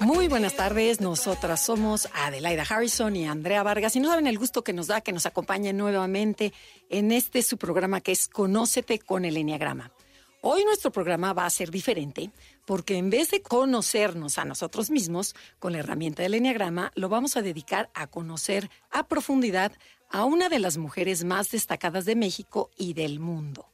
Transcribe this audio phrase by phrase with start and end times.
[0.00, 4.64] Muy buenas tardes, nosotras somos Adelaida Harrison y Andrea Vargas y no saben el gusto
[4.64, 6.54] que nos da que nos acompañen nuevamente
[6.88, 9.92] en este su programa que es Conócete con el Enneagrama.
[10.40, 12.30] Hoy nuestro programa va a ser diferente
[12.64, 17.36] porque en vez de conocernos a nosotros mismos con la herramienta del Enneagrama, lo vamos
[17.36, 19.72] a dedicar a conocer a profundidad
[20.08, 23.69] a una de las mujeres más destacadas de México y del mundo.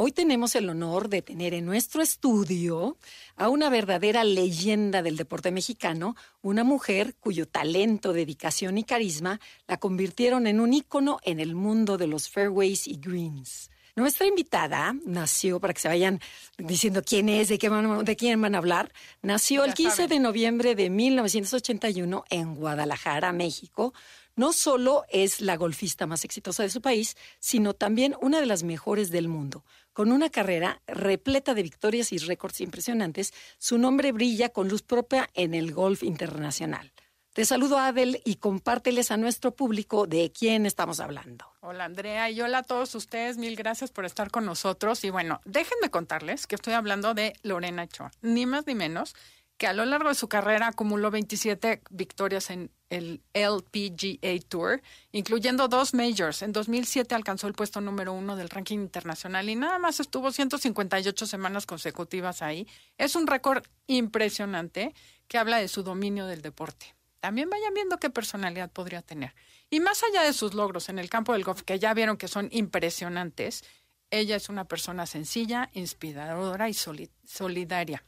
[0.00, 2.96] Hoy tenemos el honor de tener en nuestro estudio
[3.34, 9.78] a una verdadera leyenda del deporte mexicano, una mujer cuyo talento, dedicación y carisma la
[9.78, 13.70] convirtieron en un ícono en el mundo de los fairways y greens.
[13.96, 16.20] Nuestra invitada nació, para que se vayan
[16.56, 20.76] diciendo quién es, de, qué de quién van a hablar, nació el 15 de noviembre
[20.76, 23.92] de 1981 en Guadalajara, México.
[24.36, 28.62] No solo es la golfista más exitosa de su país, sino también una de las
[28.62, 29.64] mejores del mundo.
[29.98, 35.28] Con una carrera repleta de victorias y récords impresionantes, su nombre brilla con luz propia
[35.34, 36.92] en el golf internacional.
[37.32, 41.46] Te saludo, Adel, y compárteles a nuestro público de quién estamos hablando.
[41.62, 43.38] Hola, Andrea, y hola a todos ustedes.
[43.38, 45.02] Mil gracias por estar con nosotros.
[45.02, 49.16] Y bueno, déjenme contarles que estoy hablando de Lorena Choa, ni más ni menos
[49.58, 55.66] que a lo largo de su carrera acumuló 27 victorias en el LPGA Tour, incluyendo
[55.66, 56.42] dos majors.
[56.42, 61.26] En 2007 alcanzó el puesto número uno del ranking internacional y nada más estuvo 158
[61.26, 62.68] semanas consecutivas ahí.
[62.96, 64.94] Es un récord impresionante
[65.26, 66.94] que habla de su dominio del deporte.
[67.18, 69.34] También vayan viendo qué personalidad podría tener.
[69.70, 72.28] Y más allá de sus logros en el campo del golf, que ya vieron que
[72.28, 73.64] son impresionantes,
[74.10, 78.04] ella es una persona sencilla, inspiradora y solidaria.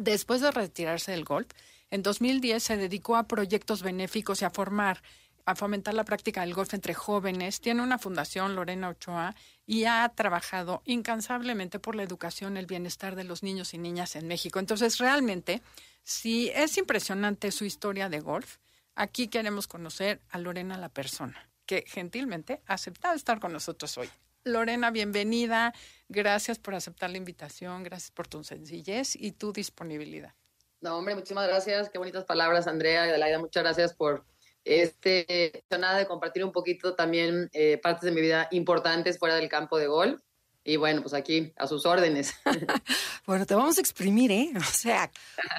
[0.00, 1.50] Después de retirarse del golf,
[1.90, 5.02] en 2010 se dedicó a proyectos benéficos y a formar,
[5.44, 7.60] a fomentar la práctica del golf entre jóvenes.
[7.60, 9.34] Tiene una fundación, Lorena Ochoa,
[9.66, 14.26] y ha trabajado incansablemente por la educación, el bienestar de los niños y niñas en
[14.26, 14.58] México.
[14.58, 15.60] Entonces, realmente,
[16.02, 18.56] si es impresionante su historia de golf,
[18.94, 24.08] aquí queremos conocer a Lorena la persona, que gentilmente ha aceptado estar con nosotros hoy.
[24.44, 25.74] Lorena, bienvenida.
[26.08, 30.34] Gracias por aceptar la invitación, gracias por tu sencillez y tu disponibilidad.
[30.80, 31.90] No, hombre, muchísimas gracias.
[31.90, 33.38] Qué bonitas palabras, Andrea y Adelaida.
[33.38, 34.24] Muchas gracias por
[34.64, 39.48] este nada de compartir un poquito también eh, partes de mi vida importantes fuera del
[39.48, 40.20] campo de golf.
[40.62, 42.34] Y bueno, pues aquí a sus órdenes.
[43.26, 44.52] bueno, te vamos a exprimir, ¿eh?
[44.56, 45.10] O sea,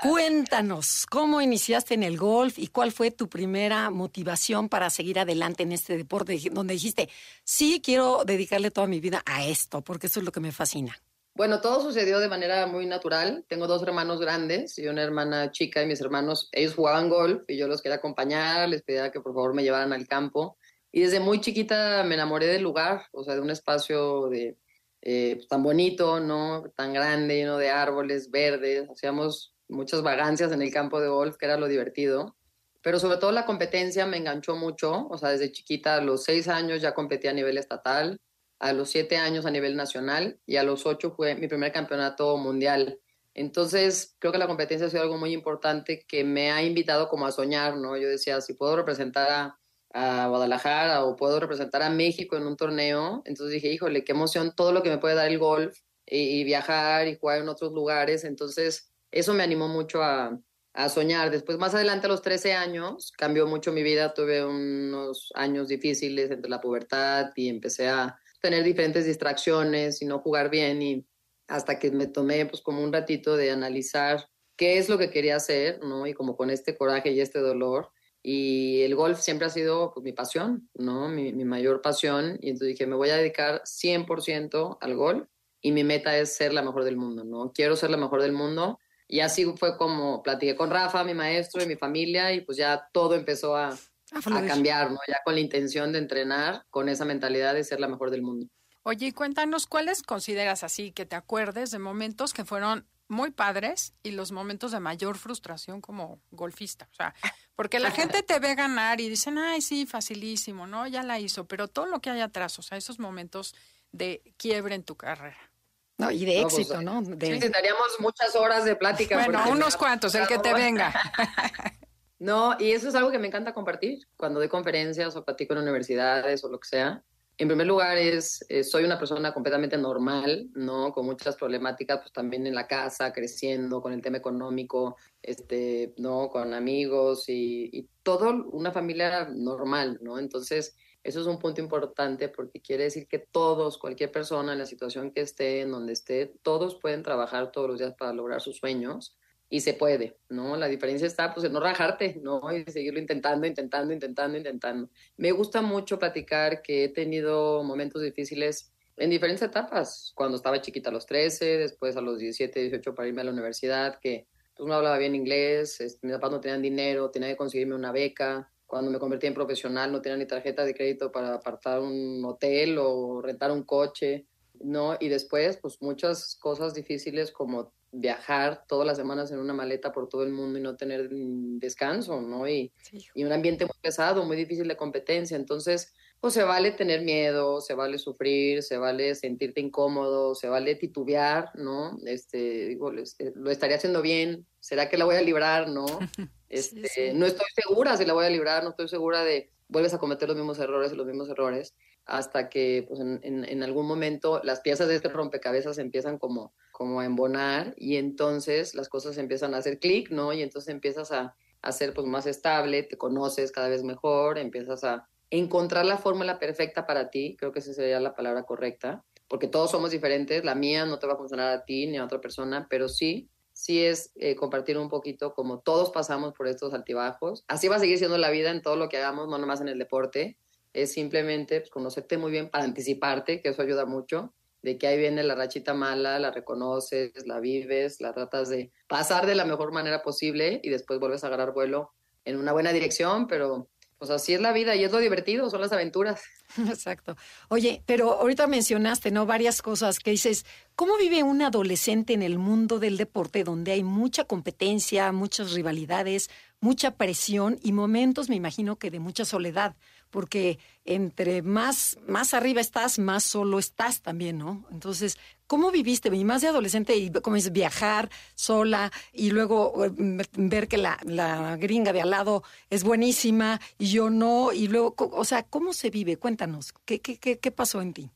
[0.04, 5.64] cuéntanos cómo iniciaste en el golf y cuál fue tu primera motivación para seguir adelante
[5.64, 7.10] en este deporte, donde dijiste,
[7.44, 10.96] sí, quiero dedicarle toda mi vida a esto, porque eso es lo que me fascina.
[11.34, 13.46] Bueno, todo sucedió de manera muy natural.
[13.48, 17.58] Tengo dos hermanos grandes y una hermana chica y mis hermanos, ellos jugaban golf y
[17.58, 20.58] yo los quería acompañar, les pedía que por favor me llevaran al campo.
[20.92, 24.58] Y desde muy chiquita me enamoré del lugar, o sea, de un espacio de
[25.02, 26.64] eh, pues, tan bonito, ¿no?
[26.76, 28.90] Tan grande, lleno de árboles verdes.
[28.90, 32.36] Hacíamos muchas vagancias en el campo de golf, que era lo divertido.
[32.84, 35.08] Pero sobre todo la competencia me enganchó mucho.
[35.10, 38.20] O sea, desde chiquita, a los seis años ya competí a nivel estatal,
[38.60, 42.38] a los siete años a nivel nacional y a los ocho fue mi primer campeonato
[42.38, 43.00] mundial.
[43.34, 47.26] Entonces, creo que la competencia ha sido algo muy importante que me ha invitado como
[47.26, 47.98] a soñar, ¿no?
[47.98, 49.61] Yo decía, si puedo representar a,
[49.94, 53.22] a Guadalajara o puedo representar a México en un torneo.
[53.25, 57.07] Entonces dije, híjole, qué emoción todo lo que me puede dar el golf y, viajar
[57.07, 58.24] y jugar en otros lugares.
[58.24, 60.40] Entonces eso me animó mucho a,
[60.74, 61.31] a, soñar.
[61.31, 64.13] Después, más adelante, a los 13 años, cambió mucho mi vida.
[64.13, 70.19] Tuve unos años difíciles entre la pubertad y empecé a tener diferentes distracciones y no
[70.19, 71.06] jugar bien y
[71.47, 74.25] hasta que me tomé pues como un ratito de analizar
[74.56, 76.08] qué es lo que quería hacer, ¿no?
[76.08, 77.91] Y como con este coraje y este dolor,
[78.24, 81.09] y el golf siempre ha sido pues, mi pasión, ¿no?
[81.09, 82.38] Mi, mi, mayor pasión.
[82.42, 85.28] Y entonces dije, me voy a dedicar 100% al golf
[85.62, 87.52] y mi meta es ser la mejor del mundo, ¿no?
[87.53, 88.79] Quiero ser la mejor del mundo.
[89.08, 92.88] Y así fue como platiqué con Rafa, mi maestro y mi familia, y pues ya
[92.94, 95.00] todo empezó a, a cambiar, ¿no?
[95.08, 98.47] Ya con la intención de entrenar, con esa mentalidad de ser la mejor del mundo.
[98.84, 103.93] Oye, y cuéntanos, ¿cuáles consideras así que te acuerdes de momentos que fueron muy padres
[104.03, 106.87] y los momentos de mayor frustración como golfista.
[106.91, 107.13] O sea,
[107.55, 110.87] porque la gente te ve ganar y dicen, ay, sí, facilísimo, ¿no?
[110.87, 113.53] Ya la hizo, pero todo lo que hay atrás, o sea, esos momentos
[113.91, 115.52] de quiebre en tu carrera.
[115.97, 117.02] No, y de pues, éxito, ¿no?
[117.02, 117.25] De...
[117.28, 119.17] Sí, necesitaríamos muchas horas de plática.
[119.17, 120.91] Bueno, unos cuantos, el que te venga.
[122.17, 125.59] no, y eso es algo que me encanta compartir cuando doy conferencias o platico en
[125.59, 127.03] universidades o lo que sea.
[127.38, 130.94] En primer lugar es, eh, soy una persona completamente normal, ¿no?
[130.94, 136.30] Con muchas problemáticas, pues también en la casa, creciendo, con el tema económico, este, ¿no?
[136.30, 140.20] Con amigos y, y todo una familia normal, ¿no?
[140.20, 144.66] Entonces, eso es un punto importante porque quiere decir que todos, cualquier persona en la
[144.68, 148.58] situación que esté, en donde esté, todos pueden trabajar todos los días para lograr sus
[148.58, 149.18] sueños
[149.53, 150.56] y se puede, ¿no?
[150.56, 152.42] La diferencia está pues en no rajarte, ¿no?
[152.56, 154.90] Y seguirlo intentando, intentando, intentando, intentando.
[155.18, 160.90] Me gusta mucho platicar que he tenido momentos difíciles en diferentes etapas, cuando estaba chiquita
[160.90, 164.26] a los 13, después a los 17, 18 para irme a la universidad, que
[164.56, 168.50] pues no hablaba bien inglés, mis papás no tenían dinero, tenía que conseguirme una beca,
[168.66, 172.78] cuando me convertí en profesional no tenía ni tarjeta de crédito para apartar un hotel
[172.80, 174.28] o rentar un coche,
[174.62, 174.96] ¿no?
[174.97, 180.08] Y después, pues muchas cosas difíciles como viajar todas las semanas en una maleta por
[180.08, 182.47] todo el mundo y no tener descanso, ¿no?
[182.47, 182.72] Y,
[183.14, 185.35] y, un ambiente muy pesado, muy difícil de competencia.
[185.35, 190.76] Entonces, pues se vale tener miedo, se vale sufrir, se vale sentirte incómodo, se vale
[190.76, 191.97] titubear, ¿no?
[192.05, 195.85] Este, digo, lo estaría haciendo bien, ¿será que la voy a librar, no?
[196.52, 199.97] Este, No estoy segura si la voy a librar, no estoy segura de vuelves a
[199.97, 201.73] cometer los mismos errores y los mismos errores
[202.06, 207.00] hasta que pues, en, en, algún momento las piezas de este rompecabezas empiezan como, como
[207.00, 210.34] a embonar y entonces las cosas empiezan a hacer clic, ¿no?
[210.34, 214.84] Y entonces empiezas a, a ser pues, más estable, te conoces cada vez mejor, empiezas
[214.84, 219.47] a encontrar la fórmula perfecta para ti, creo que esa sería la palabra correcta, porque
[219.47, 222.20] todos somos diferentes, la mía no te va a funcionar a ti ni a otra
[222.20, 223.29] persona, pero sí
[223.61, 227.46] sí es eh, compartir un poquito como todos pasamos por estos altibajos.
[227.47, 229.67] Así va a seguir siendo la vida en todo lo que hagamos, no nomás en
[229.67, 230.37] el deporte
[230.73, 234.97] es simplemente pues, conocerte muy bien para anticiparte, que eso ayuda mucho, de que ahí
[234.97, 239.72] viene la rachita mala, la reconoces, la vives, la tratas de pasar de la mejor
[239.72, 241.91] manera posible y después vuelves a agarrar vuelo
[242.25, 243.69] en una buena dirección, pero
[244.02, 246.24] pues así es la vida y es lo divertido, son las aventuras.
[246.58, 247.16] Exacto.
[247.50, 249.28] Oye, pero ahorita mencionaste, ¿no?
[249.28, 250.44] Varias cosas que dices,
[250.76, 256.32] ¿cómo vive un adolescente en el mundo del deporte donde hay mucha competencia, muchas rivalidades,
[256.62, 259.75] mucha presión y momentos, me imagino que de mucha soledad?
[260.12, 264.65] Porque entre más, más arriba estás, más solo estás también, ¿no?
[264.72, 265.17] Entonces,
[265.48, 266.15] ¿cómo viviste?
[266.15, 269.91] Y más de adolescente, y como es viajar sola y luego eh,
[270.38, 274.93] ver que la, la gringa de al lado es buenísima y yo no, y luego,
[274.98, 276.17] o sea, ¿cómo se vive?
[276.17, 278.12] Cuéntanos, ¿qué, qué, qué, qué pasó en ti?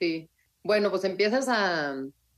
[0.00, 0.28] Sí,
[0.62, 1.94] bueno, pues empiezas a,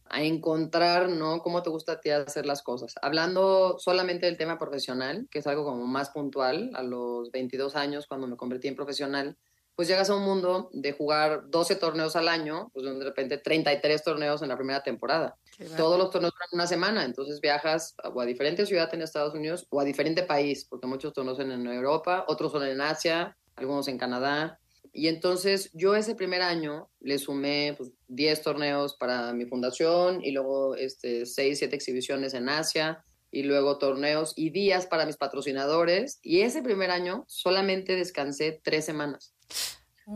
[0.08, 1.40] a encontrar, ¿no?
[1.40, 2.94] Cómo te gusta a ti hacer las cosas.
[3.02, 8.06] Hablando solamente del tema profesional, que es algo como más puntual, a los 22 años,
[8.06, 9.36] cuando me convertí en profesional,
[9.76, 14.02] pues llegas a un mundo de jugar 12 torneos al año, pues de repente 33
[14.02, 15.36] torneos en la primera temporada.
[15.76, 19.66] Todos los torneos duran una semana, entonces viajas o a diferentes ciudades en Estados Unidos
[19.70, 23.86] o a diferente país, porque muchos torneos son en Europa, otros son en Asia, algunos
[23.88, 24.58] en Canadá,
[24.96, 30.30] y entonces yo ese primer año le sumé pues, 10 torneos para mi fundación y
[30.30, 36.18] luego este, 6, 7 exhibiciones en Asia y luego torneos y días para mis patrocinadores.
[36.22, 39.34] Y ese primer año solamente descansé tres semanas.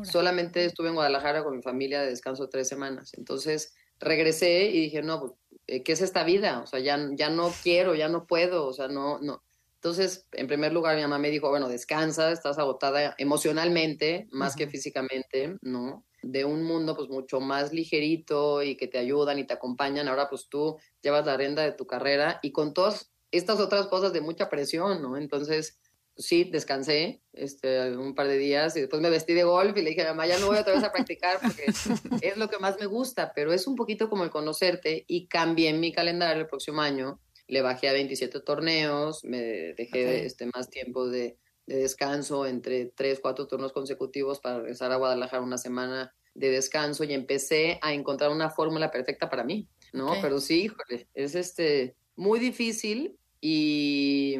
[0.02, 3.12] Solamente estuve en Guadalajara con mi familia de descanso tres semanas.
[3.18, 5.32] Entonces regresé y dije, no, pues,
[5.66, 6.60] eh, ¿qué es esta vida?
[6.62, 9.42] O sea, ya, ya no quiero, ya no puedo, o sea, no, no.
[9.82, 14.66] Entonces, en primer lugar, mi mamá me dijo, bueno, descansa, estás agotada emocionalmente más que
[14.68, 16.04] físicamente, ¿no?
[16.22, 20.06] De un mundo pues mucho más ligerito y que te ayudan y te acompañan.
[20.06, 24.12] Ahora pues tú llevas la rienda de tu carrera y con todas estas otras cosas
[24.12, 25.16] de mucha presión, ¿no?
[25.16, 25.80] Entonces,
[26.14, 29.80] pues, sí, descansé este, un par de días y después me vestí de golf y
[29.80, 31.64] le dije a mamá, ya no voy otra vez a practicar porque
[32.20, 35.72] es lo que más me gusta, pero es un poquito como el conocerte y cambié
[35.72, 37.18] mi calendario el próximo año
[37.50, 43.46] le bajé a 27 torneos, me dejé este, más tiempo de, descanso entre 3, 4
[43.46, 48.50] turnos consecutivos para regresar a Guadalajara una semana de descanso y empecé a encontrar una
[48.50, 50.14] fórmula perfecta para mí, ¿no?
[50.20, 54.34] Pero sí, híjole, es este, muy difícil y,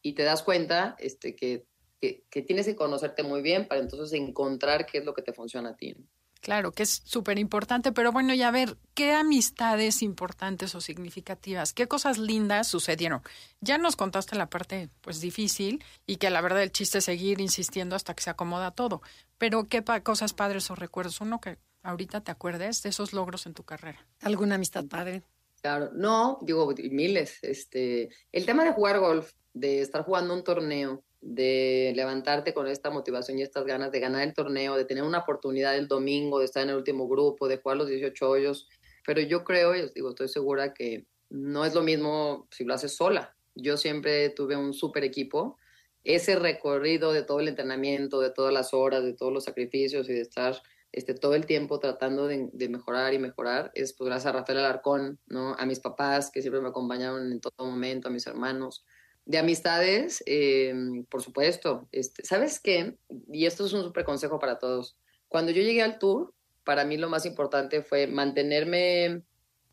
[0.00, 1.66] y te das cuenta este, que,
[2.00, 5.34] que, que, tienes que conocerte muy bien para entonces encontrar qué es lo que te
[5.34, 5.94] funciona a ti.
[6.40, 11.86] Claro, que es súper importante, pero bueno, ya ver, ¿qué amistades importantes o significativas, qué
[11.86, 13.20] cosas lindas sucedieron?
[13.60, 17.42] Ya nos contaste la parte, pues, difícil y que la verdad el chiste es seguir
[17.42, 19.02] insistiendo hasta que se acomoda todo,
[19.36, 21.20] pero ¿qué cosas padres o recuerdos?
[21.20, 24.06] Uno que ahorita te acuerdes de esos logros en tu carrera.
[24.22, 25.22] ¿Alguna amistad padre?
[25.60, 27.38] Claro, no, digo, miles.
[27.42, 32.90] Este, el tema de jugar golf, de estar jugando un torneo, de levantarte con esta
[32.90, 36.46] motivación y estas ganas de ganar el torneo, de tener una oportunidad el domingo, de
[36.46, 38.68] estar en el último grupo, de jugar los 18 hoyos.
[39.06, 42.96] Pero yo creo, y digo, estoy segura que no es lo mismo si lo haces
[42.96, 43.36] sola.
[43.54, 45.58] Yo siempre tuve un super equipo.
[46.04, 50.14] Ese recorrido de todo el entrenamiento, de todas las horas, de todos los sacrificios y
[50.14, 50.60] de estar
[50.92, 55.20] este, todo el tiempo tratando de, mejorar y mejorar, es pues gracias a Rafael Alarcón,
[55.26, 55.54] ¿no?
[55.54, 58.84] A mis papás que siempre me acompañaron en todo momento, a mis hermanos.
[59.24, 60.74] De amistades, eh,
[61.08, 61.88] por supuesto.
[61.92, 62.96] Este, ¿Sabes qué?
[63.32, 64.96] Y esto es un súper consejo para todos.
[65.28, 66.34] Cuando yo llegué al tour,
[66.64, 69.22] para mí lo más importante fue mantenerme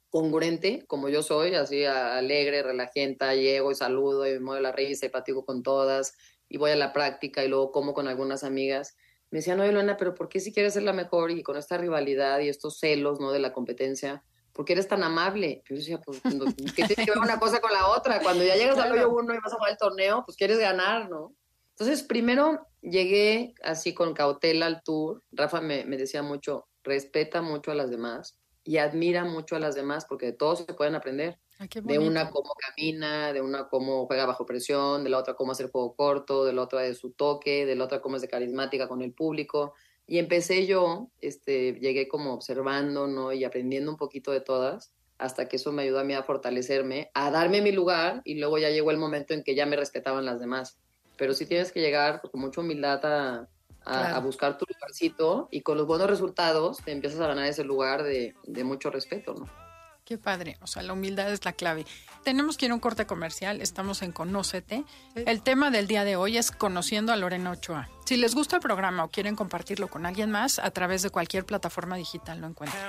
[0.09, 5.05] congruente como yo soy, así alegre, relajenta, llego y saludo y me muevo la risa
[5.05, 6.15] y platico con todas
[6.49, 8.95] y voy a la práctica y luego como con algunas amigas.
[9.29, 11.77] Me decían, no, Elena, pero ¿por qué si quieres ser la mejor y con esta
[11.77, 13.31] rivalidad y estos celos, ¿no?
[13.31, 14.23] De la competencia,
[14.57, 15.63] ¿por qué eres tan amable?
[15.69, 16.19] Yo decía, pues,
[16.75, 18.19] ¿qué tiene que ver una cosa con la otra?
[18.19, 21.09] Cuando ya llegas al hoyo uno y vas a jugar el torneo, pues quieres ganar,
[21.09, 21.33] ¿no?
[21.69, 25.23] Entonces, primero llegué así con cautela al tour.
[25.31, 29.75] Rafa me, me decía mucho, respeta mucho a las demás y admira mucho a las
[29.75, 31.39] demás porque de todos se pueden aprender.
[31.83, 35.71] de una cómo camina, de una cómo juega bajo presión, de la otra cómo hacer
[35.71, 38.87] juego corto, de la otra de su toque, de la otra cómo es de carismática
[38.87, 39.75] con el público.
[40.07, 43.33] Y empecé yo, este, llegué como observando, ¿no?
[43.33, 47.11] Y aprendiendo un poquito de todas, hasta que eso me ayudó a mí a fortalecerme,
[47.13, 50.25] a darme mi lugar, y luego ya llegó el momento en que ya me respetaban
[50.25, 50.77] las demás.
[51.17, 53.47] Pero sí tienes que llegar con mucha humildad a,
[53.83, 58.03] a, buscar tu lugarcito y con los buenos resultados te empiezas a ganar ese lugar
[58.03, 59.66] de, de mucho respeto, ¿no?
[60.07, 61.85] Qué padre, o sea, la humildad es la clave.
[62.23, 64.85] Tenemos que ir a un corte comercial, estamos en Conócete.
[65.15, 67.89] El tema del día de hoy es Conociendo a Lorena Ochoa.
[68.05, 71.45] Si les gusta el programa o quieren compartirlo con alguien más, a través de cualquier
[71.45, 72.81] plataforma digital lo encuentran.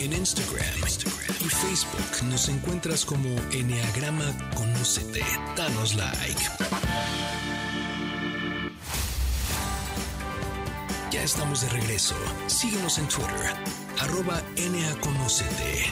[0.00, 5.22] En Instagram, Instagram, y Facebook nos encuentras como Enneagrama Conócete.
[5.54, 6.42] Danos like.
[11.16, 12.14] Ya estamos de regreso.
[12.46, 13.54] Síguenos en Twitter,
[14.00, 15.86] arroba NAConocete.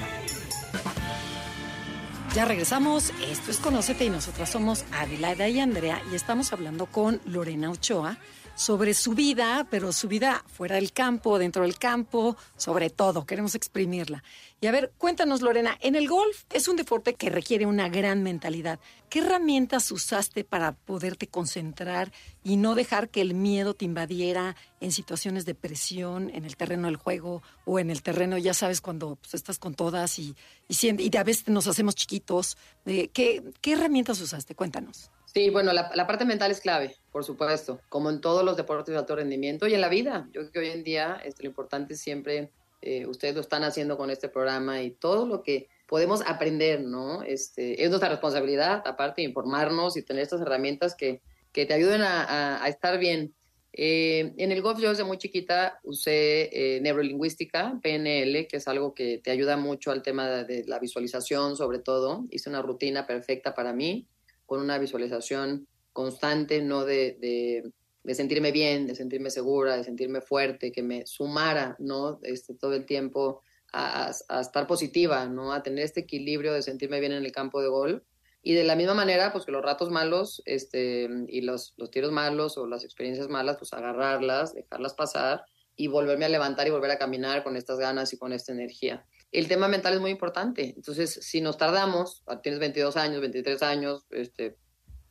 [2.35, 3.11] Ya regresamos.
[3.27, 8.19] Esto es Conócete y nosotras somos Adelaida y Andrea y estamos hablando con Lorena Ochoa
[8.55, 13.55] sobre su vida, pero su vida fuera del campo, dentro del campo, sobre todo, queremos
[13.55, 14.23] exprimirla.
[14.61, 18.23] Y a ver, cuéntanos Lorena, en el golf es un deporte que requiere una gran
[18.23, 18.79] mentalidad.
[19.09, 22.13] ¿Qué herramientas usaste para poderte concentrar
[22.45, 26.87] y no dejar que el miedo te invadiera en situaciones de presión en el terreno
[26.87, 30.37] del juego o en el terreno, ya sabes, cuando pues, estás con todas y,
[30.69, 32.57] y, y, a veces nos hacemos chiquitos?
[32.85, 34.55] Eh, ¿qué, ¿Qué herramientas usaste?
[34.55, 35.11] Cuéntanos.
[35.35, 38.99] Sí, bueno, la, parte mental es clave, por supuesto, como en todos los deportes de
[39.01, 40.29] alto rendimiento y en la vida.
[40.33, 43.65] Yo creo que hoy en día este, lo importante es siempre, eh, ustedes lo están
[43.65, 47.25] haciendo con este programa y todo lo que podemos aprender, ¿no?
[47.25, 51.21] Este, es nuestra responsabilidad, aparte informarnos y tener estas herramientas que,
[51.55, 53.33] que te ayuden a, estar bien.
[53.73, 58.93] Eh, en el golf yo desde muy chiquita usé eh, neurolingüística, PNL, que es algo
[58.93, 62.27] que te ayuda mucho al tema de, la visualización sobre todo.
[62.31, 64.07] Hice una rutina perfecta para mí
[64.47, 67.73] con una visualización constante, no de,
[68.09, 72.19] sentirme bien, de sentirme segura, de sentirme fuerte, que me sumara, ¿no?
[72.25, 73.43] Este, todo el tiempo
[73.73, 75.53] a, a, estar positiva, ¿no?
[75.53, 78.05] A tener este equilibrio de sentirme bien en el campo de gol.
[78.45, 82.13] Y de la misma manera, pues que los ratos malos este, y los, los tiros
[82.13, 86.93] malos o las experiencias malas, pues agarrarlas, dejarlas pasar y volverme a levantar y volver
[86.93, 90.75] a caminar con estas ganas y con esta energía el tema mental es muy importante.
[90.77, 94.57] Entonces, si nos tardamos, ah, tienes 22 años, 23 años, este,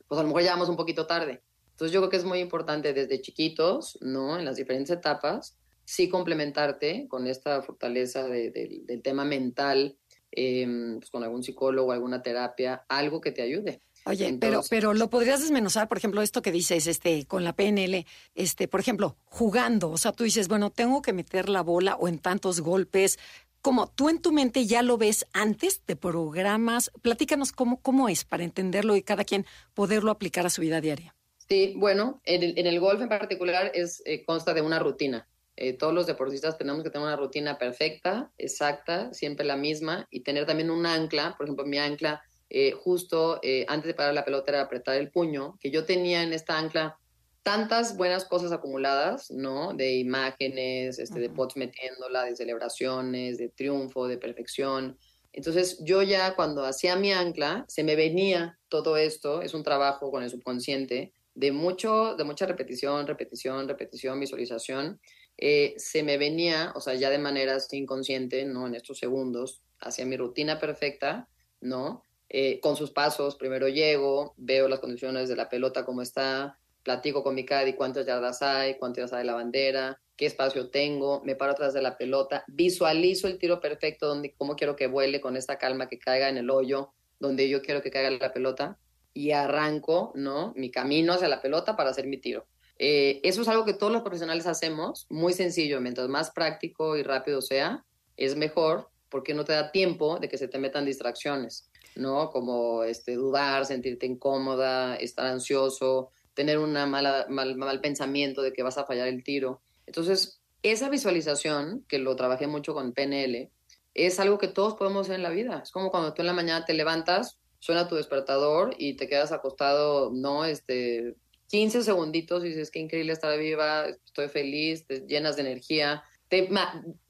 [0.08, 1.42] pues a lo mejor llegamos un poquito tarde.
[1.72, 4.38] Entonces, yo creo que es muy importante desde chiquitos, ¿no?
[4.38, 9.98] En las diferentes etapas, sí complementarte con esta fortaleza del tema mental,
[10.36, 13.80] em, pues con algún psicólogo, alguna terapia, algo que te ayude.
[14.06, 18.04] Oye, pero, pero lo podrías desmenuzar, por ejemplo, esto que dices, este, con la PNL,
[18.34, 22.06] este, por ejemplo, jugando, o sea, tú dices, bueno, tengo que meter la bola o
[22.06, 23.18] en tantos golpes,
[23.62, 26.92] como tú en tu mente ya lo ves antes de programas.
[27.00, 31.16] Platícanos cómo, cómo es para entenderlo y cada quien poderlo aplicar a su vida diaria.
[31.48, 35.26] Sí, bueno, en el, en el golf en particular es, eh, consta de una rutina.
[35.56, 40.20] Eh, todos los deportistas tenemos que tener una rutina perfecta, exacta, siempre la misma, y
[40.20, 41.34] tener también un ancla.
[41.36, 45.58] Por ejemplo, mi ancla, eh, justo antes de parar la pelota era apretar el puño,
[45.60, 46.98] que yo tenía en esta ancla
[47.44, 49.74] tantas buenas cosas acumuladas, ¿no?
[49.74, 54.98] De imágenes, este, de pots metiéndola, de celebraciones, de triunfo, de perfección.
[55.30, 60.10] Entonces yo ya cuando hacía mi ancla, se me venía todo esto, es un trabajo
[60.10, 64.98] con el subconsciente, de, mucho, de mucha repetición, repetición, repetición, visualización,
[65.38, 68.66] eh, se me venía, o sea, ya de manera inconsciente, ¿no?
[68.66, 71.28] En estos segundos, hacia mi rutina perfecta,
[71.60, 72.02] ¿no?
[72.28, 77.22] Eh, con sus pasos, primero llego, veo las condiciones de la pelota, cómo está, platico
[77.22, 81.34] con mi caddy cuántas yardas hay, cuántas yardas hay la bandera, qué espacio tengo, me
[81.34, 85.36] paro atrás de la pelota, visualizo el tiro perfecto, donde, cómo quiero que vuele con
[85.36, 88.78] esta calma, que caiga en el hoyo, donde yo quiero que caiga la pelota,
[89.12, 90.52] y arranco, ¿no?
[90.56, 92.46] Mi camino hacia la pelota para hacer mi tiro.
[92.78, 97.02] Eh, eso es algo que todos los profesionales hacemos, muy sencillo, mientras más práctico y
[97.02, 97.84] rápido sea,
[98.16, 102.30] es mejor porque no te da tiempo de que se te metan distracciones, ¿no?
[102.30, 108.76] Como este, dudar, sentirte incómoda, estar ansioso, tener un mal, mal pensamiento de que vas
[108.76, 109.60] a fallar el tiro.
[109.86, 113.50] Entonces, esa visualización, que lo trabajé mucho con PNL,
[113.94, 115.60] es algo que todos podemos hacer en la vida.
[115.62, 119.30] Es como cuando tú en la mañana te levantas, suena tu despertador y te quedas
[119.30, 120.44] acostado, ¿no?
[120.44, 121.14] Este,
[121.48, 126.02] 15 segunditos y dices, qué increíble estar viva, estoy feliz, te llenas de energía.
[126.28, 126.48] Te,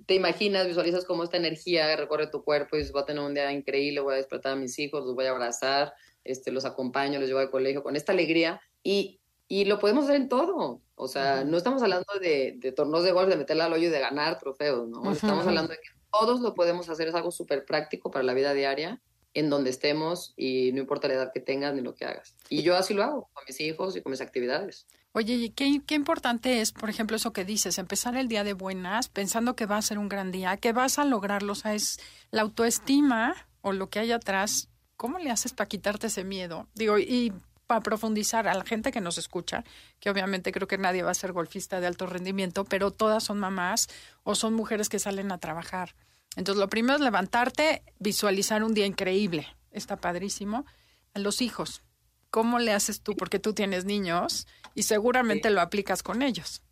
[0.07, 3.35] te imaginas, visualizas cómo esta energía recorre tu cuerpo y dices, voy a tener un
[3.35, 7.19] día increíble, voy a despertar a mis hijos, los voy a abrazar, este, los acompaño,
[7.19, 8.61] los llevo al colegio con esta alegría.
[8.83, 10.81] Y, y lo podemos hacer en todo.
[10.97, 13.93] O sea, no estamos hablando de, de torneos de golf, de meterle al hoyo y
[13.93, 15.13] de ganar trofeos, ¿no?
[15.13, 18.55] Estamos hablando de que todos lo podemos hacer, es algo súper práctico para la vida
[18.55, 19.01] diaria,
[19.35, 22.35] en donde estemos y no importa la edad que tengas ni lo que hagas.
[22.49, 24.87] Y yo así lo hago con mis hijos y con mis actividades.
[25.13, 29.09] Oye, ¿y qué, importante es, por ejemplo, eso que dices, empezar el día de buenas,
[29.09, 32.01] pensando que va a ser un gran día, que vas a lograrlo, o sea, es
[32.33, 36.67] la autoestima o lo que hay atrás, ¿cómo le haces para quitarte ese miedo?
[36.75, 37.33] Digo, y
[37.69, 39.65] para profundizar a la gente que nos escucha,
[40.01, 43.39] que obviamente creo que nadie va a ser golfista de alto rendimiento, pero todas son
[43.39, 43.89] mamás
[44.23, 45.95] o son mujeres que salen a trabajar.
[46.37, 49.47] Entonces, lo primero es levantarte, visualizar un día increíble.
[49.71, 50.65] Está padrísimo.
[51.15, 51.83] A los hijos,
[52.31, 53.15] ¿cómo le haces tú?
[53.17, 56.63] Porque tú tienes niños y seguramente lo aplicas con ellos.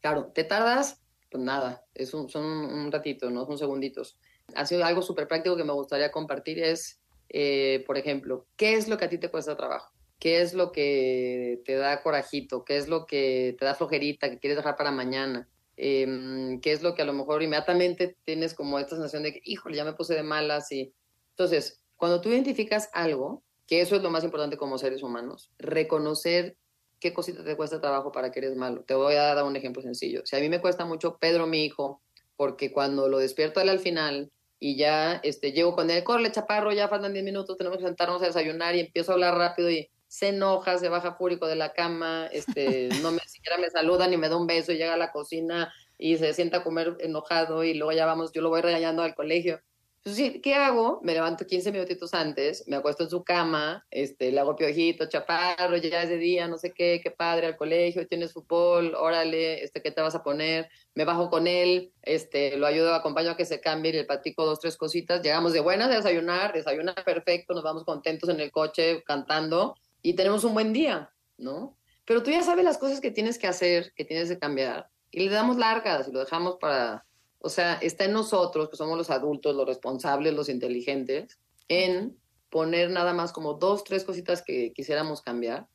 [0.00, 1.00] Claro, te tardas,
[1.30, 3.44] pues nada, es un, son un ratito, ¿no?
[3.44, 4.16] Son segunditos.
[4.54, 8.88] Ha sido algo súper práctico que me gustaría compartir es, eh, por ejemplo, ¿qué es
[8.88, 9.92] lo que a ti te cuesta trabajo?
[10.20, 14.38] qué es lo que te da corajito, qué es lo que te da flojerita, que
[14.38, 15.48] quieres dejar para mañana,
[15.82, 19.40] em, qué es lo que a lo mejor inmediatamente tienes como esta sensación de que,
[19.44, 20.92] híjole, ya me puse de malas y...
[21.30, 26.56] Entonces, cuando tú identificas algo, que eso es lo más importante como seres humanos, reconocer
[26.98, 28.82] qué cosita te cuesta trabajo para que eres malo.
[28.84, 30.22] Te voy a dar un ejemplo sencillo.
[30.24, 32.02] Si a mí me cuesta mucho Pedro, mi hijo,
[32.36, 36.88] porque cuando lo despierto al final y ya este, llego con él, corre, chaparro, ya
[36.88, 40.30] faltan 10 minutos, tenemos que sentarnos a desayunar y empiezo a hablar rápido y se
[40.30, 44.28] enoja, se baja fúrico de la cama, este, no me siquiera me saluda ni me
[44.28, 47.74] da un beso, y llega a la cocina y se sienta a comer enojado y
[47.74, 49.60] luego ya vamos, yo lo voy regañando al colegio.
[49.98, 50.98] Entonces, ¿qué hago?
[51.04, 55.76] Me levanto 15 minutitos antes, me acuesto en su cama, este, le hago piojito, chaparro,
[55.76, 59.80] ya es de día, no sé qué, qué padre, al colegio, tienes fútbol, órale, este,
[59.80, 60.68] ¿qué te vas a poner?
[60.96, 64.58] Me bajo con él, este, lo ayudo, acompaño a que se cambie le platico dos,
[64.58, 65.22] tres cositas.
[65.22, 70.14] Llegamos de buenas a desayunar, desayuna perfecto, nos vamos contentos en el coche cantando y
[70.14, 71.76] tenemos un buen día, ¿no?
[72.04, 75.20] Pero tú ya sabes las cosas que tienes que hacer, que tienes que cambiar, y
[75.20, 77.04] le damos largas y lo dejamos para,
[77.38, 82.16] o sea, está en nosotros, que somos los adultos, los responsables, los inteligentes, en
[82.48, 85.66] poner nada más como dos, tres cositas que quisiéramos cambiar.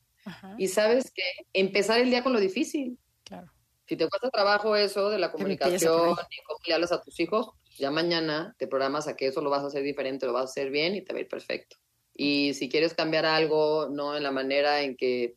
[0.58, 2.98] Y sabes que empezar el día con lo difícil.
[3.24, 3.50] Claro.
[3.86, 7.50] Si te cuesta trabajo eso de la comunicación y cómo le hablas a tus hijos,
[7.64, 10.42] pues ya mañana te programas a que eso lo vas a hacer diferente, lo vas
[10.42, 11.76] a hacer bien y te va a ir perfecto.
[12.16, 14.16] Y si quieres cambiar algo, ¿no?
[14.16, 15.36] En la manera en que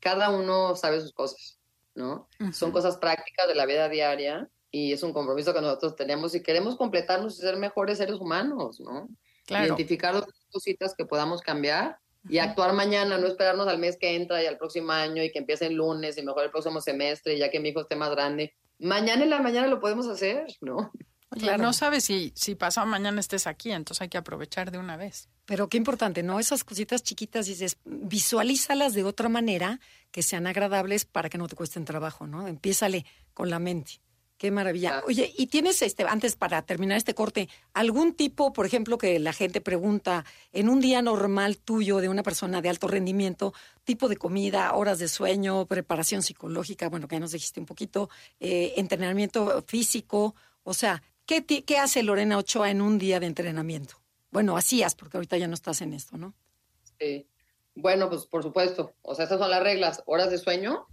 [0.00, 1.58] cada uno sabe sus cosas,
[1.94, 2.28] ¿no?
[2.52, 6.42] Son cosas prácticas de la vida diaria y es un compromiso que nosotros tenemos y
[6.42, 9.08] queremos completarnos y ser mejores seres humanos, ¿no?
[9.48, 14.42] Identificar las cositas que podamos cambiar y actuar mañana, no esperarnos al mes que entra
[14.42, 17.50] y al próximo año y que empiece el lunes y mejor el próximo semestre, ya
[17.50, 18.54] que mi hijo esté más grande.
[18.78, 20.92] Mañana en la mañana lo podemos hacer, ¿no?
[21.30, 21.62] Claro.
[21.62, 25.28] no sabes si, si pasado mañana estés aquí, entonces hay que aprovechar de una vez.
[25.44, 26.40] Pero qué importante, ¿no?
[26.40, 31.56] Esas cositas chiquitas, dices, visualízalas de otra manera que sean agradables para que no te
[31.56, 32.48] cuesten trabajo, ¿no?
[32.48, 34.00] Empiézale con la mente.
[34.40, 35.02] Qué maravilla.
[35.06, 39.34] Oye, ¿y tienes, este, antes para terminar este corte, algún tipo, por ejemplo, que la
[39.34, 43.52] gente pregunta, en un día normal tuyo de una persona de alto rendimiento,
[43.84, 48.08] tipo de comida, horas de sueño, preparación psicológica, bueno, que ya nos dijiste un poquito,
[48.40, 51.02] eh, entrenamiento físico, o sea,
[51.38, 53.94] ¿qué, ¿qué hace Lorena Ochoa en un día de entrenamiento?
[54.32, 56.34] Bueno, hacías, porque ahorita ya no estás en esto, ¿no?
[56.98, 57.28] Sí.
[57.74, 58.94] Bueno, pues por supuesto.
[59.02, 60.02] O sea, estas son las reglas.
[60.06, 60.86] Horas de sueño.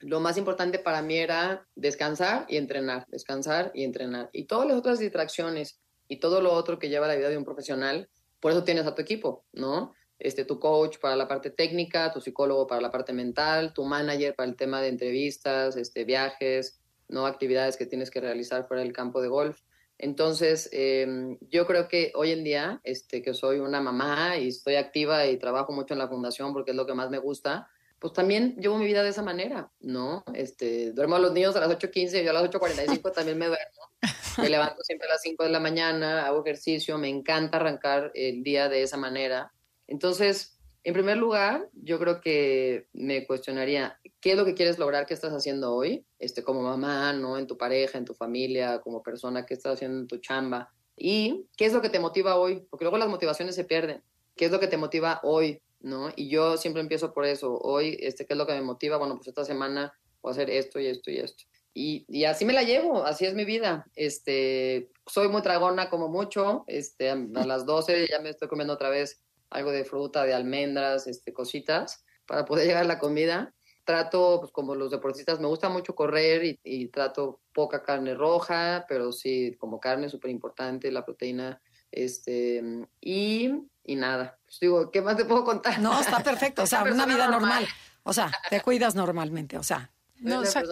[0.00, 4.30] Lo más importante para mí era descansar y entrenar, descansar y entrenar.
[4.32, 7.44] Y todas las otras distracciones y todo lo otro que lleva la vida de un
[7.44, 8.08] profesional,
[8.40, 9.94] por eso tienes a tu equipo, ¿no?
[10.18, 14.34] Este, tu coach para la parte técnica, tu psicólogo para la parte mental, tu manager
[14.34, 18.92] para el tema de entrevistas, este, viajes, no actividades que tienes que realizar fuera del
[18.92, 19.60] campo de golf.
[19.98, 24.76] Entonces, em, yo creo que hoy en día, este, que soy una mamá y estoy
[24.76, 28.12] activa y trabajo mucho en la fundación porque es lo que más me gusta, pues
[28.12, 30.22] también llevo mi vida de esa manera, ¿no?
[30.34, 33.64] Este, duermo a los niños a las 8.15, yo a las 8.45 también me duermo.
[34.38, 38.44] Me levanto siempre a las 5 de la mañana, hago ejercicio, me encanta arrancar el
[38.44, 39.52] día de esa manera.
[39.88, 40.57] Entonces,
[40.88, 45.04] En primer lugar, yo creo que me cuestionaría, ¿qué es lo que quieres lograr?
[45.04, 46.06] ¿Qué estás haciendo hoy?
[46.18, 47.36] Este, como mamá, ¿no?
[47.36, 50.72] En tu pareja, en tu familia, como persona, ¿qué estás haciendo en tu chamba?
[50.96, 52.66] ¿Y qué es lo que te motiva hoy?
[52.70, 54.02] Porque luego las motivaciones se pierden.
[54.34, 55.60] ¿Qué es lo que te motiva hoy?
[55.80, 56.08] ¿No?
[56.16, 57.58] Y yo siempre empiezo por eso.
[57.58, 58.96] Hoy, este, ¿qué es lo que me motiva?
[58.96, 61.44] Bueno, pues esta semana voy a hacer esto y esto y esto.
[61.74, 63.86] Y, así me la llevo, así es mi vida.
[63.94, 68.88] Este, soy muy tragona como mucho, este, a las 12 ya me estoy comiendo otra
[68.88, 69.20] vez
[69.50, 73.54] algo de fruta, de almendras, este, cositas, para poder llegar a la comida.
[73.84, 78.84] Trato, pues como los deportistas, me gusta mucho correr y, y trato poca carne roja,
[78.86, 82.62] pero sí, como carne súper importante, la proteína, este,
[83.00, 83.50] y,
[83.84, 84.38] y nada.
[84.44, 85.78] Pues digo, ¿qué más te puedo contar?
[85.78, 87.40] No, está perfecto, o sea, una vida normal.
[87.40, 87.68] normal.
[88.02, 89.90] O sea, te cuidas normalmente, o sea.
[90.20, 90.62] No, o sea,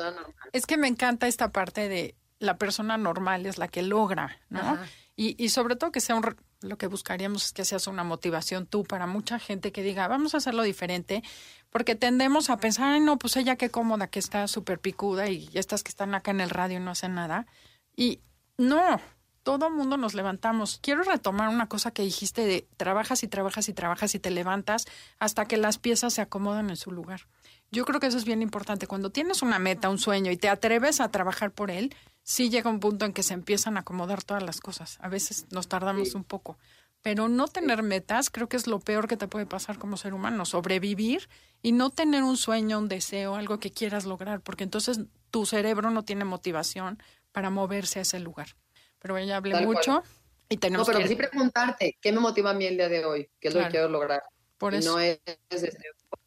[0.53, 4.79] es que me encanta esta parte de la persona normal es la que logra, ¿no?
[5.15, 8.67] Y, y, sobre todo que sea un, lo que buscaríamos es que seas una motivación
[8.67, 11.23] tú para mucha gente que diga, vamos a hacerlo diferente,
[11.71, 15.51] porque tendemos a pensar, ay, no, pues ella qué cómoda, que está súper picuda y
[15.55, 17.47] estas que están acá en el radio no hacen nada.
[17.95, 18.21] Y
[18.59, 19.01] no,
[19.47, 20.81] todo mundo nos levantamos.
[20.83, 24.87] Quiero retomar una cosa que dijiste de trabajas y trabajas y trabajas y te levantas
[25.19, 27.29] hasta que las piezas se acomodan en su lugar.
[27.71, 28.87] Yo creo que eso es bien importante.
[28.87, 32.71] Cuando tienes una meta, un sueño y te atreves a trabajar por él, sí llega
[32.71, 34.99] un punto en que se empiezan a acomodar todas las cosas.
[35.01, 36.17] A veces nos tardamos sí.
[36.17, 36.59] un poco.
[37.03, 40.15] Pero no tener metas creo que es lo peor que te puede pasar como ser
[40.15, 40.45] humano.
[40.45, 41.29] Sobrevivir
[41.63, 45.01] y no tener un sueño, un deseo, algo que quieras lograr, porque entonces
[45.31, 47.01] tu cerebro no tiene motivación
[47.33, 48.57] para moverse a ese lugar.
[48.99, 50.05] Pero ya hablé Tal mucho cual.
[50.49, 51.09] y tenemos no, pero que...
[51.09, 53.31] sí preguntarte, ¿qué me motiva a mí el día de hoy?
[53.39, 53.67] ¿Qué es claro.
[53.67, 54.23] lo que quiero lograr?
[54.59, 54.93] Por y eso.
[54.93, 55.71] no es, este,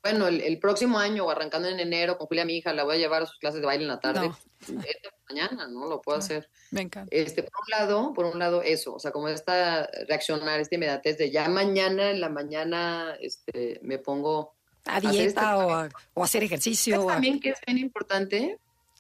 [0.04, 2.96] bueno, el, el, próximo año o arrancando en enero con Julia, mi hija, la voy
[2.96, 4.30] a llevar a sus clases de baile en la tarde.
[4.30, 4.82] No.
[4.82, 5.88] Esta mañana, ¿no?
[5.88, 6.50] Lo puedo hacer.
[6.72, 7.10] Me encanta.
[7.16, 11.18] Este, por un lado, por un lado, eso, o sea, como esta reaccionar, esta inmediatez
[11.18, 14.54] de ya mañana en la mañana este, me pongo
[14.86, 17.06] a dieta este, o, a, o, hacer ejercicio.
[17.06, 17.40] También a...
[17.40, 18.60] que es bien importante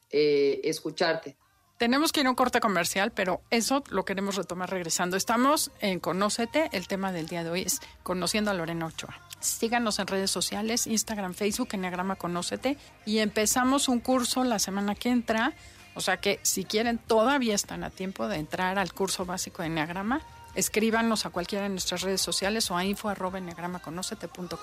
[0.09, 1.37] eh, escucharte.
[1.79, 5.15] Tenemos que ir a un corte comercial, pero eso lo queremos retomar regresando.
[5.15, 6.67] Estamos en Conócete.
[6.73, 9.17] El tema del día de hoy es Conociendo a Lorena Ochoa.
[9.39, 12.75] Síganos en redes sociales, Instagram, Facebook, Enneagrama Conócete.
[13.05, 15.53] Y empezamos un curso la semana que entra.
[15.95, 19.69] O sea que si quieren, todavía están a tiempo de entrar al curso básico de
[19.69, 20.19] Enneagrama.
[20.55, 24.59] Escríbanos a cualquiera de nuestras redes sociales o a info.enneagramaconocete.com.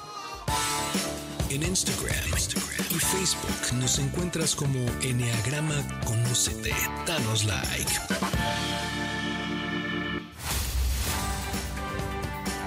[1.56, 2.14] En Instagram,
[2.90, 6.70] y Facebook nos encuentras como Enneagrama Conócete.
[7.06, 7.92] Danos like.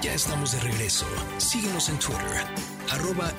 [0.02, 1.06] Ya estamos de regreso.
[1.38, 2.44] Síguenos en Twitter,
[2.90, 3.32] arroba.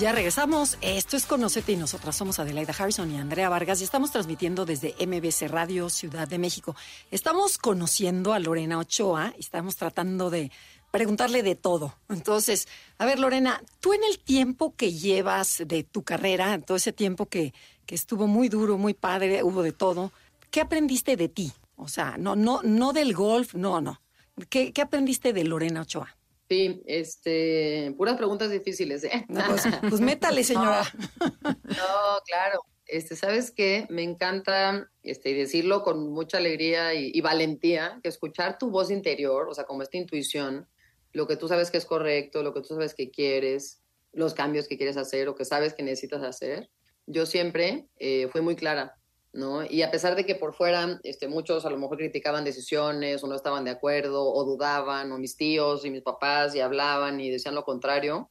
[0.00, 0.76] Ya regresamos.
[0.80, 4.96] Esto es Conocete y nosotras somos Adelaida Harrison y Andrea Vargas y estamos transmitiendo desde
[5.06, 6.74] MBC Radio Ciudad de México.
[7.12, 10.50] Estamos conociendo a Lorena Ochoa estamos tratando de
[10.94, 11.92] preguntarle de todo.
[12.08, 16.92] Entonces, a ver, Lorena, tú en el tiempo que llevas de tu carrera, todo ese
[16.92, 17.52] tiempo que,
[17.84, 20.12] que estuvo muy duro, muy padre, hubo de todo,
[20.52, 21.52] ¿qué aprendiste de ti?
[21.74, 24.00] O sea, no, no, no del golf, no, no.
[24.48, 26.16] ¿Qué, qué aprendiste de Lorena Ochoa?
[26.48, 29.24] Sí, este, puras preguntas difíciles, ¿eh?
[29.26, 30.84] No, pues, pues, métale, señora.
[31.20, 32.60] No, no, claro.
[32.86, 33.88] Este, ¿sabes qué?
[33.90, 39.48] Me encanta este, decirlo con mucha alegría y, y, valentía, que escuchar tu voz interior,
[39.48, 40.68] o sea, como esta intuición,
[41.14, 43.80] lo que tú sabes que es correcto, lo que tú sabes que quieres,
[44.12, 46.68] los cambios que quieres hacer o que sabes que necesitas hacer.
[47.06, 48.98] Yo siempre eh, fui muy clara,
[49.32, 49.64] ¿no?
[49.64, 53.28] Y a pesar de que por fuera este, muchos a lo mejor criticaban decisiones o
[53.28, 57.30] no estaban de acuerdo o dudaban, o mis tíos y mis papás y hablaban y
[57.30, 58.28] decían lo contrario,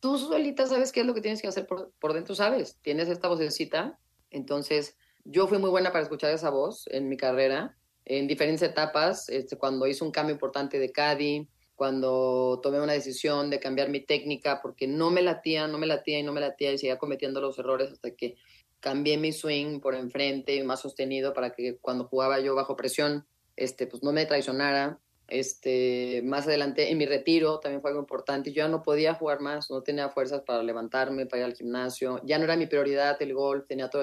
[0.00, 3.08] tú solita sabes qué es lo que tienes que hacer por, por dentro, sabes, tienes
[3.08, 3.98] esta vocecita,
[4.30, 9.28] entonces yo fui muy buena para escuchar esa voz en mi carrera, en diferentes etapas,
[9.28, 14.00] este, cuando hice un cambio importante de CADI, cuando tomé una decisión de cambiar mi
[14.00, 17.40] técnica porque no me latía, no me latía y no me latía y seguía cometiendo
[17.40, 18.36] los errores hasta que
[18.80, 23.26] cambié mi swing por enfrente y más sostenido para que cuando jugaba yo bajo presión,
[23.56, 25.00] este, pues no me traicionara.
[25.26, 28.52] Este, más adelante en mi retiro también fue algo importante.
[28.52, 32.20] Yo ya no podía jugar más, no tenía fuerzas para levantarme, para ir al gimnasio.
[32.24, 34.02] Ya no era mi prioridad el golf, tenía to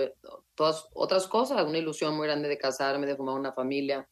[0.56, 4.10] todas otras cosas, una ilusión muy grande de casarme, de formar una familia.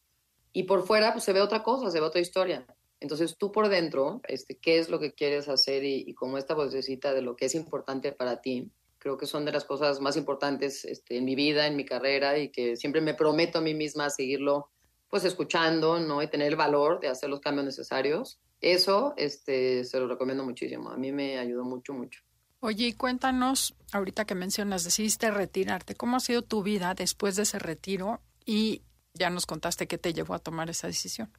[0.52, 2.64] Y por fuera pues se ve otra cosa, se ve otra historia.
[3.00, 5.84] Entonces tú por dentro, este, ¿qué es lo que quieres hacer?
[5.84, 9.44] Y, y como esta vocecita de lo que es importante para ti, creo que son
[9.44, 13.00] de las cosas más importantes este, en mi vida, en mi carrera y que siempre
[13.00, 14.68] me prometo a mí misma seguirlo
[15.08, 16.22] pues escuchando, ¿no?
[16.22, 18.38] Y tener el valor de hacer los cambios necesarios.
[18.60, 20.90] Eso este, se lo recomiendo muchísimo.
[20.90, 22.20] A mí me ayudó mucho, mucho.
[22.60, 27.58] Oye, cuéntanos, ahorita que mencionas, decidiste retirarte, ¿cómo ha sido tu vida después de ese
[27.58, 28.20] retiro?
[28.44, 28.82] Y
[29.14, 31.32] ya nos contaste qué te llevó a tomar esa decisión.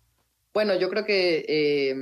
[0.53, 1.95] Bueno, yo creo que, eh,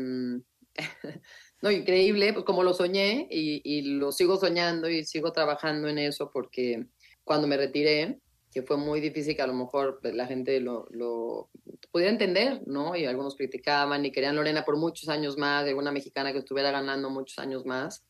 [1.62, 6.00] no, increíble, pues como lo soñé y, y, lo sigo soñando y sigo trabajando en
[6.00, 6.88] eso porque
[7.24, 8.20] cuando me retiré,
[8.52, 10.88] que fue muy difícil que a lo mejor pues, la gente lo,
[11.92, 12.96] pudiera entender, ¿no?
[12.96, 16.72] Y algunos criticaban y querían Lorena por muchos años más, de alguna mexicana que estuviera
[16.72, 18.04] ganando muchos años más.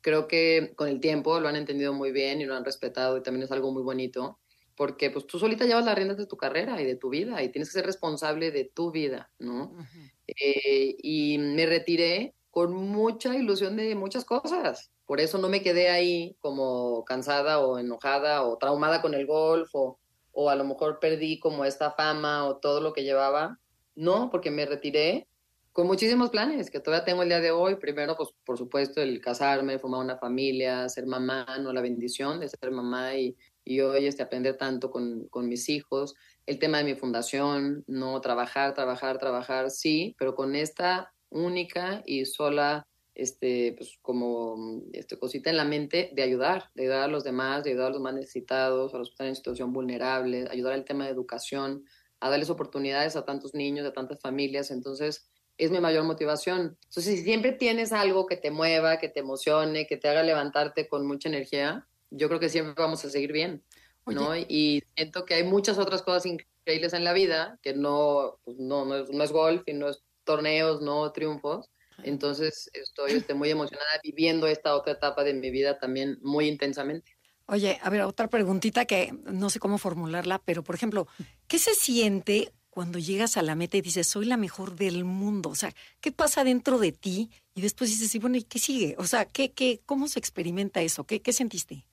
[0.00, 3.22] Creo que con el tiempo lo han entendido muy bien y lo han respetado y
[3.22, 4.38] también es algo muy bonito
[4.76, 7.50] porque pues tú solita llevas las riendas de tu carrera y de tu vida y
[7.50, 9.64] tienes que ser responsable de tu vida, ¿no?
[9.64, 10.12] Uh -huh.
[10.26, 14.92] eh, y me retiré con mucha ilusión de muchas cosas.
[15.06, 19.70] Por eso no me quedé ahí como cansada o enojada o traumada con el golf
[19.74, 19.98] o,
[20.32, 23.58] o a lo mejor perdí como esta fama o todo lo que llevaba.
[23.96, 25.28] No, porque me retiré
[25.72, 27.76] con muchísimos planes que todavía tengo el día de hoy.
[27.76, 32.48] Primero, pues por supuesto, el casarme, formar una familia, ser mamá, no la bendición de
[32.48, 36.14] ser mamá y, y hoy este, aprender tanto con, con, mis hijos.
[36.46, 42.26] El tema de mi fundación, no trabajar, trabajar, trabajar, sí, pero con esta única y
[42.26, 47.24] sola este, pues como este, cosita en la mente de ayudar, de ayudar a los
[47.24, 50.72] demás, de ayudar a los más necesitados, a los que están en situación vulnerable, ayudar
[50.72, 51.84] al tema de educación,
[52.20, 54.70] a darles oportunidades a tantos niños, a tantas familias.
[54.70, 56.76] Entonces, es mi mayor motivación.
[56.88, 60.88] Entonces, si siempre tienes algo que te mueva, que te emocione, que te haga levantarte
[60.88, 63.64] con mucha energía, yo creo que siempre vamos a seguir bien,
[64.06, 64.28] ¿no?
[64.28, 64.46] Oye.
[64.48, 68.84] Y siento que hay muchas otras cosas increíbles en la vida, que no, pues no,
[68.84, 71.70] no, es, no es golf y no es torneos, no triunfos.
[72.02, 77.12] Entonces estoy, estoy muy emocionada viviendo esta otra etapa de mi vida también muy intensamente.
[77.46, 81.06] Oye, a ver, otra preguntita que no sé cómo formularla, pero por ejemplo,
[81.46, 85.50] ¿qué se siente cuando llegas a la meta y dices, soy la mejor del mundo?
[85.50, 87.30] O sea, ¿qué pasa dentro de ti?
[87.54, 88.96] Y después dices, y bueno, ¿y qué sigue?
[88.98, 91.04] O sea, ¿qué, qué, ¿cómo se experimenta eso?
[91.04, 91.86] ¿Qué, qué sentiste?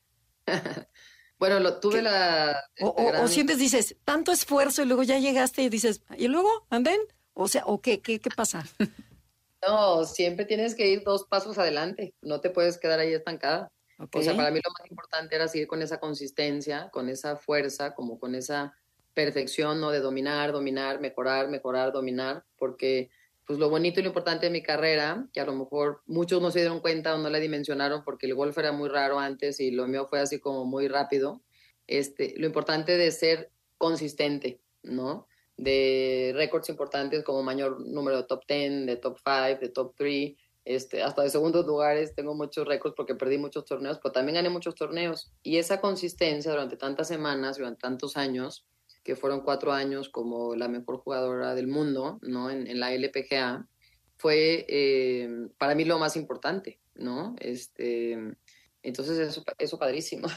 [1.40, 2.02] bueno, lo, tuve ¿Qué?
[2.04, 2.64] la...
[2.82, 3.24] O, o, gran...
[3.24, 6.50] o, sientes, dices, tanto esfuerzo y luego ya llegaste y dices, ¿y luego?
[6.70, 7.00] ¿Anden?
[7.34, 8.64] O sea, ¿o qué, qué, qué pasa?
[9.68, 13.72] No, siempre tienes que ir dos pasos adelante, no te puedes quedar ahí estancada.
[14.00, 14.22] Okay.
[14.22, 17.94] O sea, para mí lo más importante era seguir con esa consistencia, con esa fuerza,
[17.94, 18.76] como con esa
[19.14, 19.92] perfección, ¿no?
[19.92, 23.12] De dominar, dominar, mejorar, mejorar, dominar, porque
[23.52, 26.52] pues lo bonito y lo importante de mi carrera, que a lo mejor muchos no
[26.52, 29.72] se dieron cuenta o no la dimensionaron porque el golf era muy raro antes y
[29.72, 31.42] lo mío fue así como muy rápido,
[31.86, 35.28] este, lo importante de ser consistente, ¿no?
[35.58, 40.34] de récords importantes como mayor número de top 10, de top 5, de top 3,
[40.64, 42.16] este, hasta de segundos lugares.
[42.16, 45.34] Tengo muchos récords porque perdí muchos torneos, pero también gané muchos torneos.
[45.44, 48.66] Y esa consistencia durante tantas semanas, durante tantos años,
[49.04, 52.50] que fueron cuatro años como la mejor jugadora del mundo, ¿no?
[52.50, 53.68] En, en la LPGA,
[54.22, 57.36] fue eh, para mí lo más importante, ¿no?
[57.40, 58.16] Este,
[58.84, 60.28] entonces eso, eso padrísimo.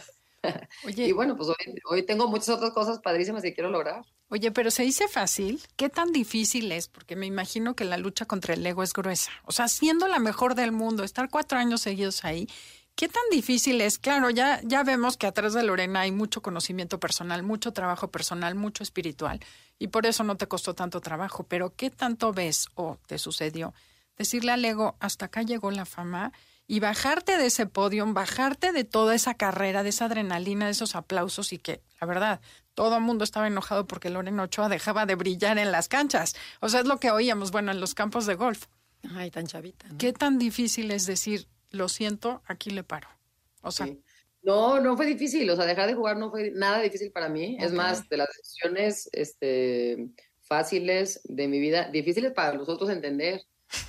[0.87, 4.03] Oye, y bueno, pues hoy, hoy, tengo muchas otras cosas padrísimas que quiero lograr.
[4.31, 5.63] Oye, pero se dice fácil.
[5.77, 6.89] ¿Qué tan difícil es?
[6.89, 9.31] Porque me imagino que la lucha contra el ego es gruesa.
[9.45, 12.49] O sea, siendo la mejor del mundo, estar cuatro años seguidos ahí,
[12.95, 13.99] ¿qué tan difícil es?
[13.99, 18.55] Claro, ya, ya vemos que atrás de Lorena hay mucho conocimiento personal, mucho trabajo personal,
[18.55, 19.41] mucho espiritual,
[19.79, 21.45] y por eso no te costó tanto trabajo.
[21.45, 23.75] Pero ¿qué tanto ves o te sucedió
[24.17, 26.33] decirle al ego, hasta acá llegó la fama?
[26.67, 30.97] y bajarte de ese podio, bajarte de toda esa carrera, de esa adrenalina, de esos
[30.97, 32.41] aplausos y que, la verdad,
[32.75, 36.35] todo el mundo estaba enojado porque Lorena Ochoa dejaba de brillar en las canchas.
[36.61, 38.67] O sea, es lo que oíamos, bueno, en los campos de golf.
[39.15, 39.89] Ay, tan chavita.
[39.89, 39.99] ¿no?
[39.99, 43.09] ¿Qué tan difícil es decir, lo siento, aquí le paro?
[43.63, 43.87] O sea...
[43.87, 44.01] Sí.
[44.43, 47.55] No, no fue difícil, o sea, dejar de jugar no fue nada difícil para mí.
[47.55, 47.67] Okay.
[47.67, 50.11] Es más, de las decisiones este,
[50.43, 53.41] fáciles de mi vida, difíciles para los otros entender.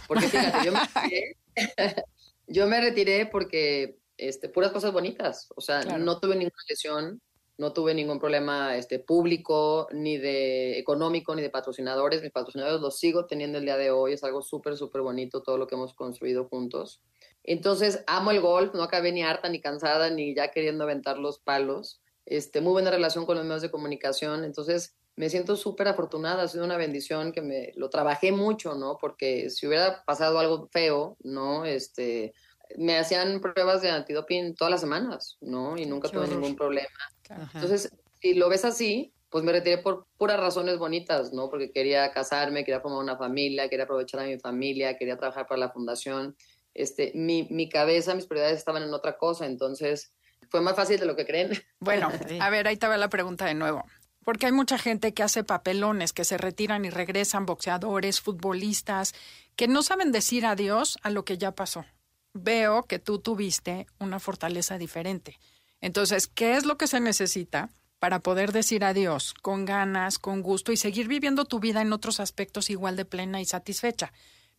[0.08, 0.80] Porque fíjate, yo me
[2.48, 6.04] Yo me retiré porque este, puras cosas bonitas, o sea, claro.
[6.04, 7.22] no tuve ninguna lesión,
[7.58, 12.22] no tuve ningún problema este, público, ni de económico, ni de patrocinadores.
[12.22, 15.58] Mis patrocinadores los sigo teniendo el día de hoy, es algo súper, súper bonito todo
[15.58, 17.02] lo que hemos construido juntos.
[17.48, 21.40] Entonces, amo el golf, no acabé ni harta, ni cansada, ni ya queriendo aventar los
[21.40, 22.02] palos.
[22.26, 26.48] Este, muy buena relación con los medios de comunicación, entonces me siento súper afortunada, ha
[26.48, 28.98] sido una bendición que me lo trabajé mucho, ¿no?
[29.00, 31.66] Porque si hubiera pasado algo feo, ¿no?
[31.66, 32.34] Este,
[32.78, 35.78] me hacían pruebas de antidoping todas las semanas, ¿no?
[35.78, 36.90] Y nunca tuve ningún problema.
[37.30, 37.52] Ajá.
[37.54, 41.50] Entonces, si lo ves así, pues me retiré por puras razones bonitas, ¿no?
[41.50, 45.60] Porque quería casarme, quería formar una familia, quería aprovechar a mi familia, quería trabajar para
[45.60, 46.36] la fundación.
[46.76, 50.14] Este, mi, mi cabeza, mis prioridades estaban en otra cosa, entonces
[50.50, 51.52] fue más fácil de lo que creen.
[51.80, 53.84] Bueno, a ver, ahí te va la pregunta de nuevo.
[54.24, 59.14] Porque hay mucha gente que hace papelones, que se retiran y regresan, boxeadores, futbolistas,
[59.56, 61.86] que no saben decir adiós a lo que ya pasó.
[62.34, 65.40] Veo que tú tuviste una fortaleza diferente.
[65.80, 67.70] Entonces, ¿qué es lo que se necesita
[68.06, 72.20] para poder decir adiós con ganas, con gusto y seguir viviendo tu vida en otros
[72.20, 74.14] aspectos igual de plena y satisfecha.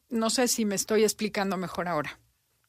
[0.08, 2.20] No sé si me estoy explicando mejor ahora.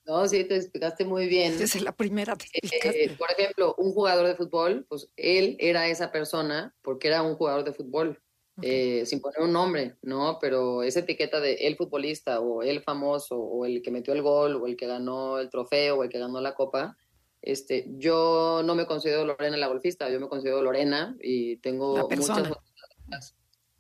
[0.06, 1.58] No, sí, te explicaste muy bien.
[1.58, 3.16] Desde la primera te Eh, explicaste.
[3.18, 7.66] por ejemplo, un jugador de fútbol, pues él era esa persona porque era un jugador
[7.66, 8.22] de fútbol,
[8.62, 10.40] eh, sin poner un nombre, ¿no?
[10.40, 14.56] Pero esa etiqueta de el futbolista o el famoso o el que metió el gol
[14.56, 16.98] o el que ganó el trofeo o el que ganó la copa,
[17.42, 22.30] este, yo no me considero Lorena la golfista, yo me considero Lorena y tengo muchas
[22.40, 23.36] otras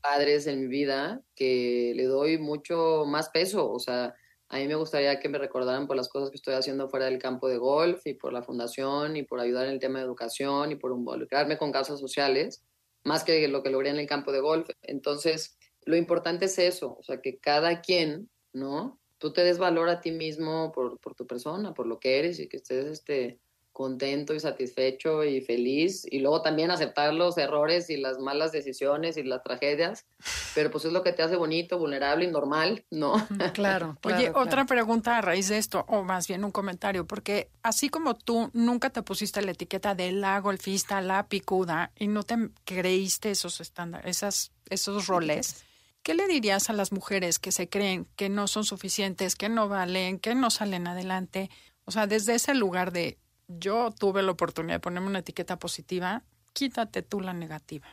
[0.08, 4.15] padres en mi vida que le doy mucho más peso, o sea,
[4.48, 7.20] a mí me gustaría que me recordaran por las cosas que estoy haciendo fuera del
[7.20, 10.72] campo de golf y por la fundación y por ayudar en el tema de educación
[10.72, 12.63] y por involucrarme con causas sociales,
[13.04, 14.70] más que lo que logré en el campo de golf.
[14.82, 19.02] Entonces, lo importante es eso, o sea, que cada quien, ¿no?
[19.17, 22.39] Tú te des valor a ti mismo por, por tu persona, por lo que eres
[22.39, 23.41] y que estés este,
[23.77, 29.17] contento y satisfecho y feliz y luego también aceptar los errores y las malas decisiones
[29.17, 30.07] y las tragedias,
[30.55, 33.13] pero pues es lo que te hace bonito, vulnerable y normal, ¿no?
[33.37, 34.39] Claro, claro, Oye, claro.
[34.39, 38.49] otra pregunta a raíz de esto, o más bien un comentario, porque así como tú
[38.53, 42.35] nunca te pusiste la etiqueta de la golfista, la picuda, y no te
[42.65, 45.63] creíste esos estándares, esas, esos roles,
[46.01, 49.69] ¿qué le dirías a las mujeres que se creen que no son suficientes, que no
[49.69, 51.51] valen, que no salen adelante?
[51.85, 56.23] O sea, desde ese lugar de yo tuve la oportunidad de ponerme una etiqueta positiva,
[56.53, 57.88] quítate tú la negativa.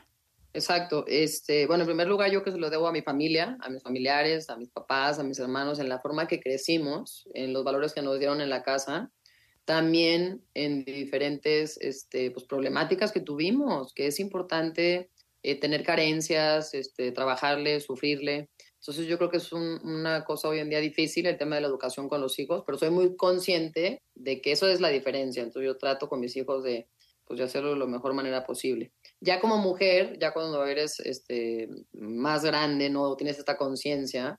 [0.52, 1.04] Exacto.
[1.08, 3.82] Este, bueno, en primer lugar, yo que se lo debo a mi familia, a mis
[3.82, 7.92] familiares, a mis papás, a mis hermanos, en la forma que crecimos, en los valores
[7.92, 9.10] que nos dieron en la casa,
[9.64, 15.10] también en diferentes este, pues, problemáticas que tuvimos, que es importante
[15.42, 18.48] eh, tener carencias, este, trabajarle, sufrirle.
[18.84, 21.62] Entonces yo creo que es un- una cosa hoy en día difícil el tema de
[21.62, 25.42] la educación con los hijos, pero soy muy consciente de que eso es la diferencia.
[25.42, 26.86] Entonces yo trato con mis hijos de,
[27.24, 31.68] pues, de hacerlo de la mejor manera posible ya como mujer, ya cuando eres este,
[31.94, 34.38] más grande, no tienes esta conciencia,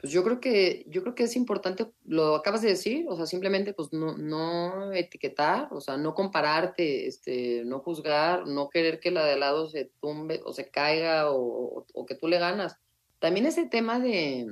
[0.00, 3.24] pues yo creo que yo creo que es importante, lo acabas de decir, o sea,
[3.26, 9.12] simplemente pues no, no etiquetar, o sea, no compararte, este, no juzgar, no querer que
[9.12, 11.38] la de al lado se tumbe o se caiga o,
[11.78, 12.76] o- o que tú le ganas.
[13.18, 14.46] También ese tema de,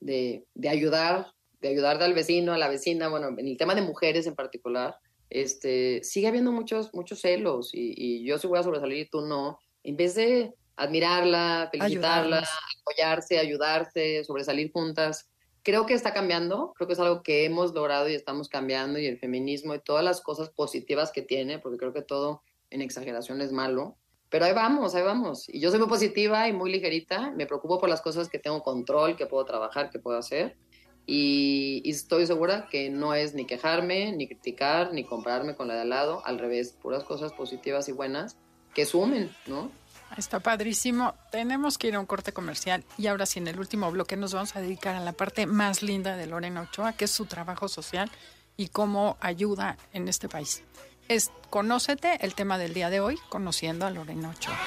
[0.00, 3.82] de, de ayudar, de ayudar al vecino, a la vecina, bueno, en el tema de
[3.82, 4.96] mujeres en particular,
[5.30, 9.22] este, sigue habiendo muchos, muchos celos y, y yo sí voy a sobresalir y tú
[9.22, 9.58] no.
[9.82, 12.48] En vez de admirarla, felicitarla, Ayudarnos.
[12.80, 15.28] apoyarse, ayudarse, sobresalir juntas,
[15.62, 19.06] creo que está cambiando, creo que es algo que hemos logrado y estamos cambiando y
[19.06, 23.40] el feminismo y todas las cosas positivas que tiene, porque creo que todo en exageración
[23.40, 23.96] es malo.
[24.36, 25.48] Pero ahí vamos, ahí vamos.
[25.48, 27.30] Y yo soy muy positiva y muy ligerita.
[27.30, 30.58] Me preocupo por las cosas que tengo control, que puedo trabajar, que puedo hacer.
[31.06, 35.80] Y, estoy segura que no es ni quejarme, ni criticar, ni compararme con la de
[35.80, 36.20] al lado.
[36.26, 38.36] Al revés, puras cosas positivas y buenas
[38.74, 39.70] que sumen, ¿no?
[40.18, 41.14] Está padrísimo.
[41.32, 44.34] Tenemos que ir a un corte comercial y ahora sí, en el último bloque nos
[44.34, 47.68] vamos a dedicar a la parte más linda de Lorena Ochoa, que es su trabajo
[47.68, 48.10] social
[48.58, 50.62] y cómo ayuda en este país.
[51.08, 54.58] Es Conócete, el tema del día de hoy, conociendo a Lorena Ochoa.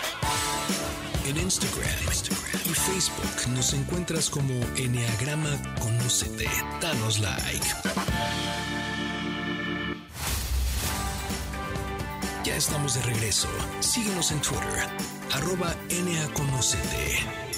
[1.27, 1.89] En Instagram,
[2.65, 5.49] y Facebook nos encuentras como Enneagrama
[5.79, 6.47] Conócete.
[6.81, 7.65] Danos like.
[12.45, 13.49] Ya estamos de regreso.
[13.81, 14.87] Síguenos en Twitter,
[15.33, 17.48] arroba NAConócete.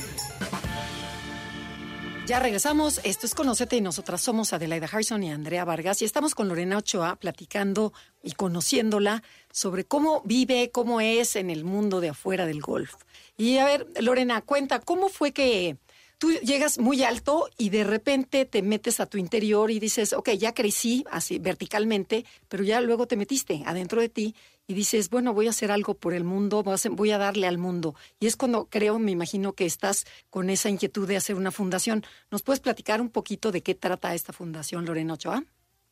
[2.31, 3.01] Ya regresamos.
[3.03, 6.77] Esto es Conocete y nosotras somos Adelaida Harrison y Andrea Vargas y estamos con Lorena
[6.77, 7.91] Ochoa platicando
[8.23, 12.95] y conociéndola sobre cómo vive, cómo es en el mundo de afuera del golf.
[13.35, 15.75] Y a ver, Lorena, cuenta, ¿cómo fue que
[16.21, 20.29] tú llegas muy alto y de repente te metes a tu interior y dices, ok,
[20.33, 24.35] ya crecí así verticalmente, pero ya luego te metiste adentro de ti
[24.67, 27.95] y dices, bueno, voy a hacer algo por el mundo, voy a, darle al mundo.
[28.19, 32.03] Y es cuando creo, me imagino que estás con esa inquietud de hacer una fundación.
[32.29, 35.43] ¿Nos puedes platicar un poquito de qué trata esta fundación, Lorena Ochoa?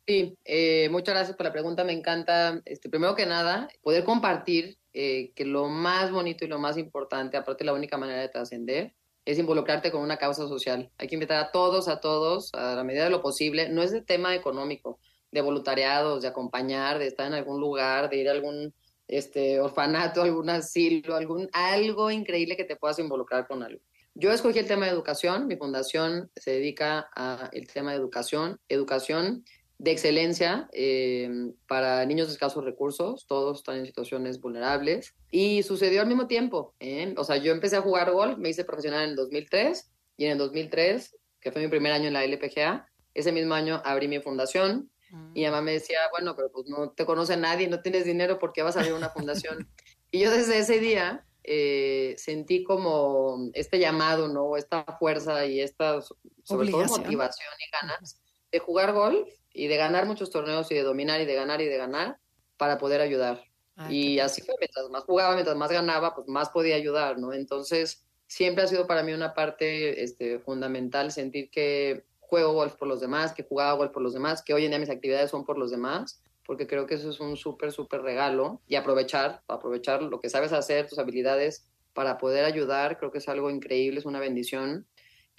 [0.06, 1.84] Sí, eh, muchas gracias por la pregunta.
[1.84, 6.60] Me encanta, este, primero que nada, poder compartir eh, que lo más bonito y lo
[6.60, 8.94] más importante, aparte la única manera de trascender,
[9.26, 10.90] es involucrarte con una causa social.
[10.98, 13.70] Hay que invitar a todos, a todos, a la medida de lo posible.
[13.70, 15.00] No es de tema económico,
[15.32, 18.74] de voluntariados, de acompañar, de estar en algún lugar, de ir a algún
[19.08, 23.82] este, orfanato, algún asilo, algún, algo increíble que te puedas involucrar con algo.
[24.16, 29.46] Yo escogí el tema de educación, mi fundación se dedica al tema de educación, educación
[29.80, 35.16] de excelencia eh, para niños de escasos recursos, todos están en situaciones vulnerables.
[35.32, 36.76] Y sucedió al mismo tiempo.
[36.82, 37.16] ¿eh?
[37.18, 40.32] O sea, yo empecé a jugar golf, me hice profesional en el 2003 y en
[40.34, 44.20] el 2003, que fue mi primer año en la LPGA, ese mismo año abrí mi
[44.20, 44.92] fundación
[45.34, 48.38] y mi mamá me decía, bueno, pero pues no te conoce nadie, no tienes dinero,
[48.38, 49.68] ¿por qué vas a abrir una fundación?
[50.12, 54.58] Y yo desde ese día eh, sentí como este llamado, ¿no?
[54.58, 56.02] Esta fuerza y esta,
[56.44, 58.20] sobre todo, motivación y ganas
[58.52, 61.66] de jugar golf y de ganar muchos torneos y de dominar y de ganar y
[61.66, 62.18] de ganar
[62.58, 63.44] para poder ayudar.
[63.90, 67.32] y así fue, mientras más jugaba, mientras más ganaba, pues más podía ayudar, ¿no?
[67.32, 72.88] Entonces, siempre ha sido para mí una parte este, fundamental sentir que juego golf por
[72.88, 75.46] los demás, que jugaba golf por los demás, que hoy en día mis actividades son
[75.46, 80.04] por los demás, porque creo que eso es un súper, súper regalo y aprovechar, aprovechar
[80.04, 84.06] lo que sabes hacer, tus habilidades para poder ayudar, creo que es algo increíble, es
[84.06, 84.88] una bendición.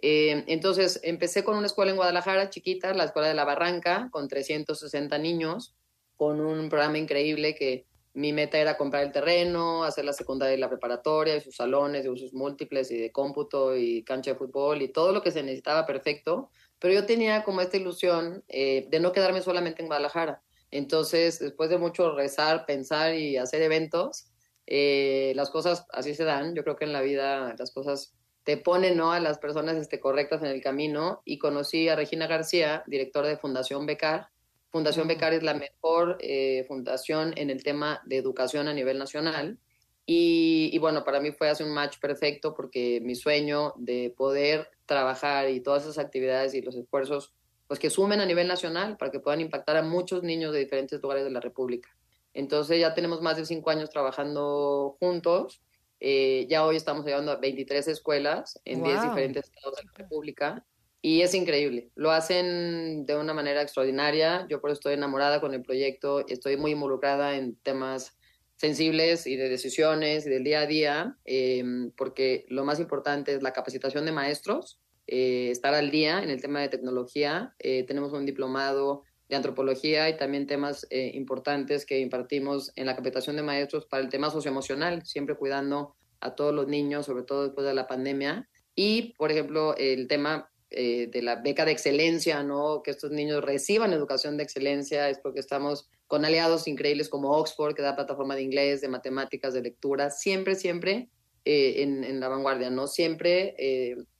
[0.02, 4.28] Eh, entonces, empecé con una escuela en Guadalajara, chiquita, la Escuela de la Barranca, con
[4.28, 5.74] 360 niños,
[6.16, 10.60] con un programa increíble que mi meta era comprar el terreno, hacer la secundaria y
[10.60, 14.82] la preparatoria, y sus salones de usos múltiples y de cómputo y cancha de fútbol
[14.82, 16.50] y todo lo que se necesitaba perfecto.
[16.78, 20.42] Pero yo tenía como esta ilusión eh, de no quedarme solamente en Guadalajara.
[20.70, 24.26] Entonces, después de mucho rezar, pensar y hacer eventos,
[24.66, 26.54] eh, las cosas así se dan.
[26.54, 29.12] Yo creo que en la vida las cosas te ponen ¿no?
[29.12, 33.36] a las personas este, correctas en el camino y conocí a Regina García, directora de
[33.36, 34.28] Fundación Becar.
[34.70, 39.58] Fundación Becar es la mejor eh, fundación en el tema de educación a nivel nacional.
[40.06, 44.70] Y, y, bueno, para mí fue hace un match perfecto porque mi sueño de poder
[44.86, 47.32] trabajar y todas esas actividades y los esfuerzos,
[47.68, 51.00] pues que sumen a nivel nacional para que puedan impactar a muchos niños de diferentes
[51.00, 51.94] lugares de la República.
[52.34, 55.60] Entonces ya tenemos más de cinco años trabajando juntos
[56.00, 60.66] eh, ya hoy estamos llegando a 23 escuelas en 10 diferentes estados de la República
[61.02, 61.90] y es increíble.
[61.94, 64.46] Lo hacen de una manera extraordinaria.
[64.48, 66.26] Yo por eso estoy enamorada con el proyecto.
[66.26, 68.18] Estoy muy involucrada en temas
[68.56, 73.42] sensibles y de decisiones y del día a día, em, porque lo más importante es
[73.42, 77.54] la capacitación de maestros, eh, estar al día en el tema de tecnología.
[77.58, 82.96] Eh, tenemos un diplomado de antropología y también temas eh, importantes que impartimos en la
[82.96, 87.44] capacitación de maestros para el tema socioemocional, siempre cuidando a todos los niños, sobre todo
[87.44, 88.48] después de la pandemia.
[88.74, 92.82] Y, por ejemplo, el tema eh, de la beca de excelencia, ¿no?
[92.82, 97.74] Que estos niños reciban educación de excelencia, es porque estamos con aliados increíbles como Oxford,
[97.74, 101.08] que da plataforma de inglés, de matemáticas, de lectura, siempre, siempre
[101.44, 102.88] eh, en, la vanguardia, ¿no?
[102.88, 103.54] Siempre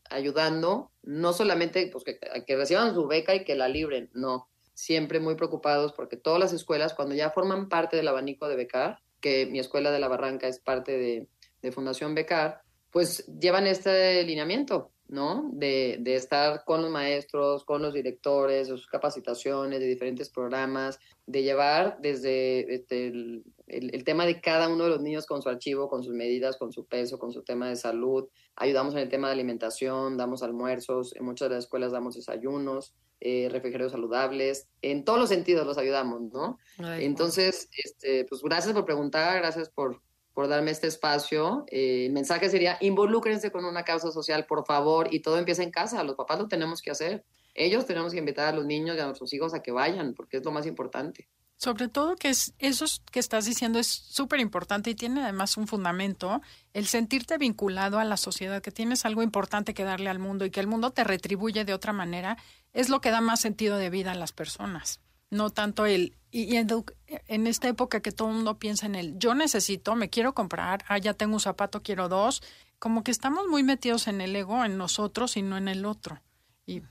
[0.08, 4.49] ayudando, no solamente pues, que, que reciban su beca y que la libren, no,
[4.80, 8.98] siempre muy preocupados porque todas las escuelas, cuando ya forman parte del abanico de Becar,
[9.20, 11.28] que mi escuela de la Barranca es parte de,
[11.72, 15.50] Fundación Becar, pues llevan este lineamiento, ¿no?
[15.52, 20.98] De, de, estar con los maestros, con los directores, de sus capacitaciones, de diferentes programas,
[21.26, 25.42] de llevar desde este, el, el, el, tema de cada uno de los niños con
[25.42, 28.28] su archivo, con sus medidas, con su peso, con su tema de salud.
[28.54, 32.94] Ayudamos en el tema de alimentación, damos almuerzos, en muchas de las escuelas damos desayunos
[33.22, 36.58] eh, refrigerios saludables, en todos los sentidos los ayudamos, ¿no?
[36.78, 40.00] Entonces, este, pues gracias por preguntar, gracias por,
[40.34, 41.64] por darme este espacio.
[41.68, 45.70] Eh, el mensaje sería, involúcrense con una causa social, por favor, y todo empieza en
[45.70, 47.24] casa, los papás lo tenemos que hacer.
[47.54, 50.38] Ellos tenemos que invitar a los niños y a nuestros hijos a que vayan, porque
[50.38, 51.28] es lo más importante.
[51.56, 55.66] Sobre todo que es, eso que estás diciendo es súper importante y tiene además un
[55.66, 56.40] fundamento,
[56.72, 60.50] el sentirte vinculado a la sociedad, que tienes algo importante que darle al mundo y
[60.50, 62.38] que el mundo te retribuye de otra manera,
[62.72, 65.00] es lo que da más sentido de vida a las personas.
[65.30, 66.68] No tanto el, y, en,
[67.06, 70.84] en, esta época que todo el mundo piensa en el, yo necesito, me quiero comprar,
[70.88, 72.42] ah, ya tengo un zapato, quiero dos,
[72.78, 76.20] como que estamos muy metidos en el ego, en nosotros y no en el otro.
[76.66, 76.82] Y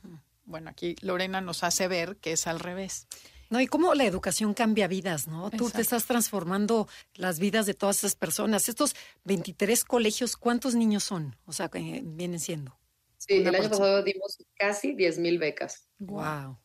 [0.46, 3.08] bueno, aquí Lorena nos hace ver que es al revés.
[3.50, 5.48] No, y cómo la educación cambia vidas, ¿no?
[5.48, 5.66] Exacto.
[5.66, 8.70] Tú te estás transformando las vidas de todas esas personas.
[8.70, 11.36] Estos 23 colegios, ¿cuántos niños son?
[11.46, 12.78] O sea, que vienen siendo.
[13.18, 15.88] Sí, el año pasado dimos casi 10 mil becas.
[15.98, 16.58] Wow.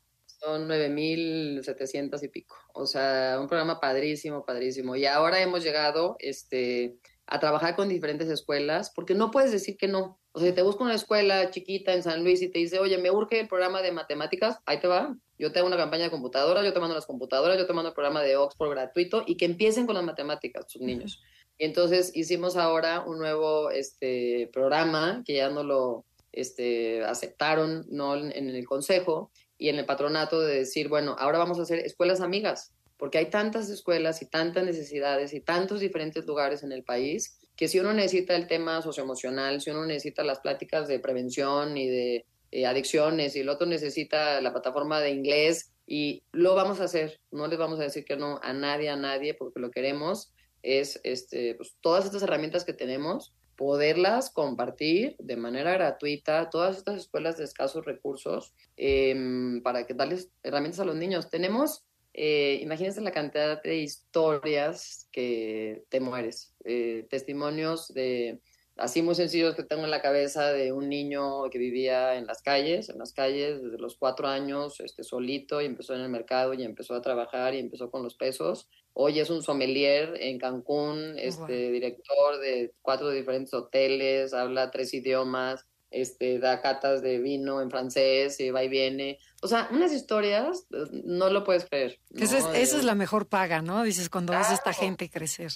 [0.44, 2.56] Son 9.700 y pico.
[2.74, 4.94] O sea, un programa padrísimo, padrísimo.
[4.94, 9.88] Y ahora hemos llegado este, a trabajar con diferentes escuelas, porque no puedes decir que
[9.88, 10.20] no.
[10.32, 12.98] O sea, si te busco una escuela chiquita en San Luis y te dice, oye,
[12.98, 15.16] me urge el programa de matemáticas, ahí te va.
[15.38, 17.88] Yo te hago una campaña de computadoras, yo te mando las computadoras, yo te mando
[17.88, 21.22] el programa de Oxford gratuito y que empiecen con las matemáticas, sus niños.
[21.56, 28.14] Y entonces hicimos ahora un nuevo este, programa que ya no lo este, aceptaron ¿no?
[28.16, 32.20] en el consejo y en el patronato de decir, bueno, ahora vamos a hacer escuelas
[32.20, 37.38] amigas, porque hay tantas escuelas y tantas necesidades y tantos diferentes lugares en el país
[37.56, 41.88] que si uno necesita el tema socioemocional, si uno necesita las pláticas de prevención y
[41.88, 46.84] de eh, adicciones y el otro necesita la plataforma de inglés y lo vamos a
[46.84, 47.20] hacer.
[47.30, 50.32] No les vamos a decir que no a nadie, a nadie, porque lo queremos
[50.62, 56.98] es este, pues, todas estas herramientas que tenemos, poderlas compartir de manera gratuita, todas estas
[56.98, 61.30] escuelas de escasos recursos, eh, para que darles herramientas a los niños.
[61.30, 61.84] Tenemos
[62.16, 68.40] eh, imagínense la cantidad de historias que te mueres, eh, testimonios de
[68.76, 72.40] así muy sencillos que tengo en la cabeza de un niño que vivía en las
[72.40, 76.54] calles, en las calles desde los cuatro años, este, solito, y empezó en el mercado
[76.54, 78.68] y empezó a trabajar y empezó con los pesos.
[78.94, 85.66] Hoy es un sommelier en Cancún, este, director de cuatro diferentes hoteles, habla tres idiomas,
[85.90, 89.18] este, da catas de vino en francés y va y viene.
[89.42, 91.98] O sea, unas historias, no lo puedes creer.
[92.14, 93.82] Esa, es, la mejor paga, ¿no?
[93.82, 95.50] Dices, cuando ves a esta gente crecer.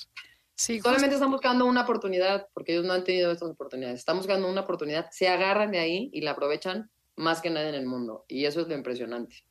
[0.55, 4.01] Sí, Solamente están buscando una oportunidad, porque ellos no han tenido estas oportunidades.
[4.01, 7.77] Están buscando una oportunidad, se agarran de ahí y la aprovechan más que nadie en
[7.77, 8.25] el mundo.
[8.27, 9.45] Y eso es lo impresionante.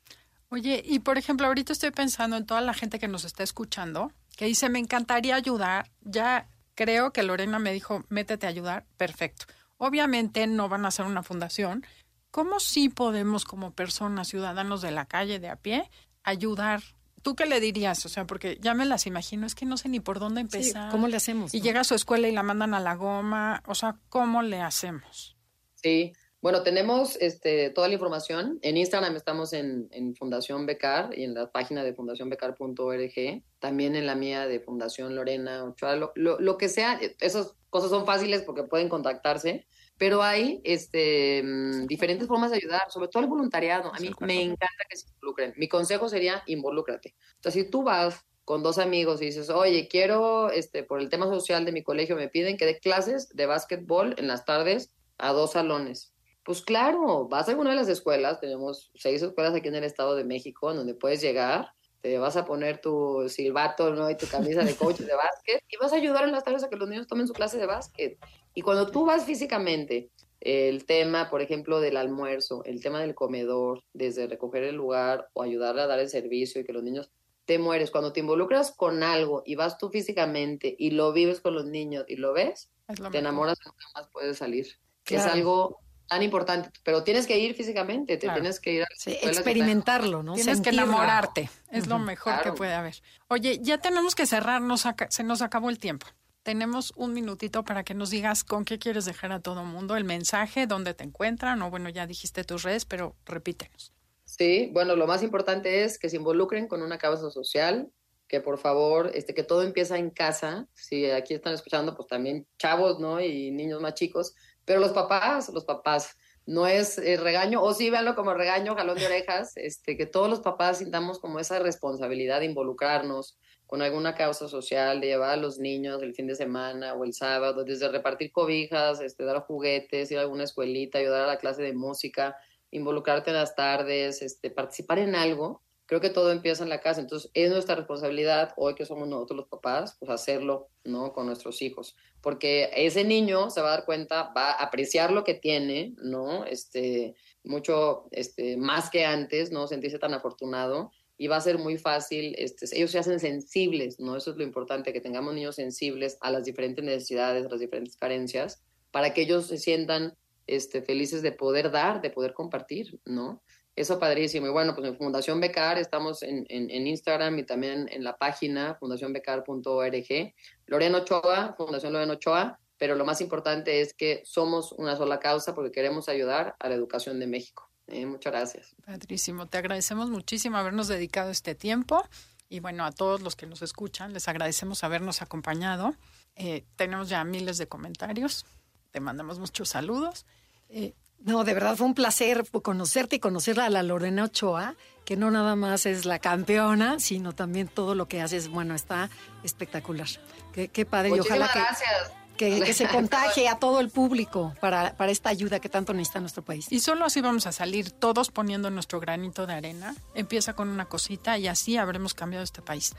[0.49, 4.11] Oye, y por ejemplo, ahorita estoy pensando en toda la gente que nos está escuchando,
[4.35, 5.91] que dice, me encantaría ayudar.
[6.01, 8.85] Ya creo que Lorena me dijo, métete a ayudar.
[8.97, 9.45] Perfecto.
[9.77, 11.85] Obviamente no van a ser una fundación.
[12.31, 15.89] ¿Cómo sí podemos como personas, ciudadanos de la calle, de a pie,
[16.23, 16.81] ayudar
[17.27, 18.05] ¿Tú qué le dirías?
[18.05, 20.91] O sea, porque ya me las imagino, es que no sé ni por dónde empezar.
[20.91, 21.53] ¿Cómo le hacemos?
[21.53, 23.63] Y llega a su escuela y la mandan a la goma.
[23.65, 25.35] O sea, ¿cómo le hacemos?
[25.75, 26.13] Sí,
[26.47, 28.57] bueno, tenemos este, toda la información.
[28.61, 33.43] En Instagram estamos en, en Fundación Becar y en la página de fundacionbecar.org.
[33.59, 35.97] También en la mía de Fundación Lorena Ochoa.
[35.97, 39.67] Lo, lo, lo que sea, esas cosas son fáciles porque pueden contactarse
[39.97, 43.93] pero hay este, mm, diferentes formas de ayudar, sobre todo el voluntariado.
[43.93, 45.53] A mí me encanta que se involucren.
[45.57, 47.13] Mi consejo sería involúcrate.
[47.35, 51.25] Entonces, si tú vas con dos amigos y dices, oye, quiero, este, por el tema
[51.25, 55.33] social de mi colegio, me piden que dé clases de básquetbol en las tardes a
[55.33, 56.13] dos salones.
[56.47, 60.15] Pues claro, vas a alguna de las escuelas, tenemos seis escuelas aquí en el Estado
[60.15, 64.09] de México, donde puedes llegar, te vas a poner tu silbato ¿no?
[64.09, 66.69] y tu camisa de coach de básquet y vas a ayudar en las tardes a
[66.69, 68.17] que los niños tomen su clase de básquet.
[68.53, 73.83] Y cuando tú vas físicamente, el tema, por ejemplo, del almuerzo, el tema del comedor,
[73.91, 77.11] desde recoger el lugar o ayudarle a dar el servicio y que los niños
[77.43, 77.91] te mueres.
[77.91, 82.05] Cuando te involucras con algo y vas tú físicamente y lo vives con los niños
[82.07, 82.71] y lo ves,
[83.11, 84.65] te enamoras y nunca más puedes salir.
[85.09, 90.23] Es algo tan importante, pero tienes que ir físicamente, te tienes que ir a experimentarlo,
[90.23, 90.33] ¿no?
[90.33, 92.95] Tienes que enamorarte, es lo mejor que puede haber.
[93.27, 94.61] Oye, ya tenemos que cerrar,
[95.09, 96.07] se nos acabó el tiempo
[96.47, 100.05] tenemos un minutito para que nos digas con qué quieres dejar a todo mundo, el
[100.05, 103.91] mensaje, dónde te encuentran, o bueno, ya dijiste tus redes, pero repítenos.
[104.23, 107.91] Sí, bueno, lo más importante es que se involucren con una causa social,
[108.29, 110.69] que por favor, este, que todo empieza en casa.
[110.73, 113.19] Si aquí están escuchando, pues también chavos, ¿no?
[113.19, 114.33] Y niños más chicos,
[114.67, 118.97] pero los papás, los papás, no es eh, regaño, o sí, véanlo como regaño, jalón
[118.97, 124.13] de orejas, este, que todos los papás sintamos como esa responsabilidad de involucrarnos, con alguna
[124.13, 127.87] causa social, de llevar a los niños el fin de semana o el sábado, desde
[127.87, 132.35] repartir cobijas, este, dar juguetes, ir a alguna escuelita, ayudar a la clase de música,
[132.69, 135.63] involucrarte en las tardes, este, participar en algo.
[135.87, 139.37] Creo que todo empieza en la casa, entonces es nuestra responsabilidad, hoy que somos nosotros
[139.37, 141.13] los papás, pues hacerlo, ¿no?
[141.13, 145.23] Con nuestros hijos, porque ese niño se va a dar cuenta, va a apreciar lo
[145.23, 146.43] que tiene, ¿no?
[146.43, 147.15] Este,
[147.45, 149.65] mucho, este, más que antes, ¿no?
[149.65, 154.17] Sentirse tan afortunado y va a ser muy fácil, este, ellos se hacen sensibles, ¿no?
[154.17, 157.95] Eso es lo importante, que tengamos niños sensibles a las diferentes necesidades, a las diferentes
[157.95, 158.61] carencias,
[158.91, 160.15] para que ellos se sientan
[160.47, 163.41] este, felices de poder dar, de poder compartir, ¿no?
[163.77, 164.47] Eso padrísimo.
[164.47, 168.75] Y bueno, pues en Fundación Becar estamos en, en, Instagram y también en la página
[168.79, 170.33] fundacionbecar.org.
[170.65, 175.53] Lorena Ochoa, Fundación Lorena Ochoa, pero lo más importante es que somos una sola causa
[175.53, 177.69] porque queremos ayudar a la educación de México.
[177.85, 178.75] Eh, muchas gracias.
[178.83, 182.03] Padrísimo, te agradecemos muchísimo habernos dedicado este tiempo
[182.49, 185.93] y bueno, a todos los que nos escuchan, les agradecemos habernos acompañado.
[186.35, 188.43] Eh, tenemos ya miles de comentarios,
[188.89, 190.25] te mandamos muchos saludos.
[190.69, 195.17] Eh, no, de verdad fue un placer conocerte y conocer a la Lorena Ochoa, que
[195.17, 199.09] no nada más es la campeona, sino también todo lo que haces, bueno, está
[199.43, 200.07] espectacular.
[200.53, 201.09] Qué, qué padre.
[201.15, 205.69] y ojalá gracias que, se contagie a todo el público para, para esta ayuda que
[205.69, 206.67] tanto necesita nuestro país.
[206.71, 209.95] Y solo así vamos a salir todos poniendo nuestro granito de arena.
[210.13, 212.93] Empieza con una cosita y así habremos cambiado este país.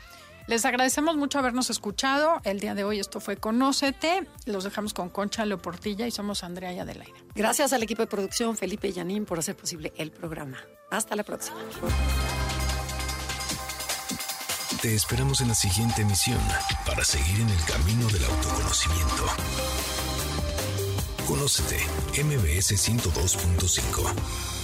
[0.49, 2.41] Les agradecemos mucho habernos escuchado.
[2.43, 4.27] El día de hoy esto fue Conócete.
[4.47, 7.19] Los dejamos con Concha Leoportilla y somos Andrea y Adelaida.
[7.35, 10.57] Gracias al equipo de producción Felipe y Yanín por hacer posible el programa.
[10.91, 11.59] Hasta la próxima.
[14.81, 16.41] Te esperamos en la siguiente emisión
[16.87, 19.27] para seguir en el camino del autoconocimiento.
[21.27, 21.77] Conócete,
[22.25, 24.58] MBS 102.5.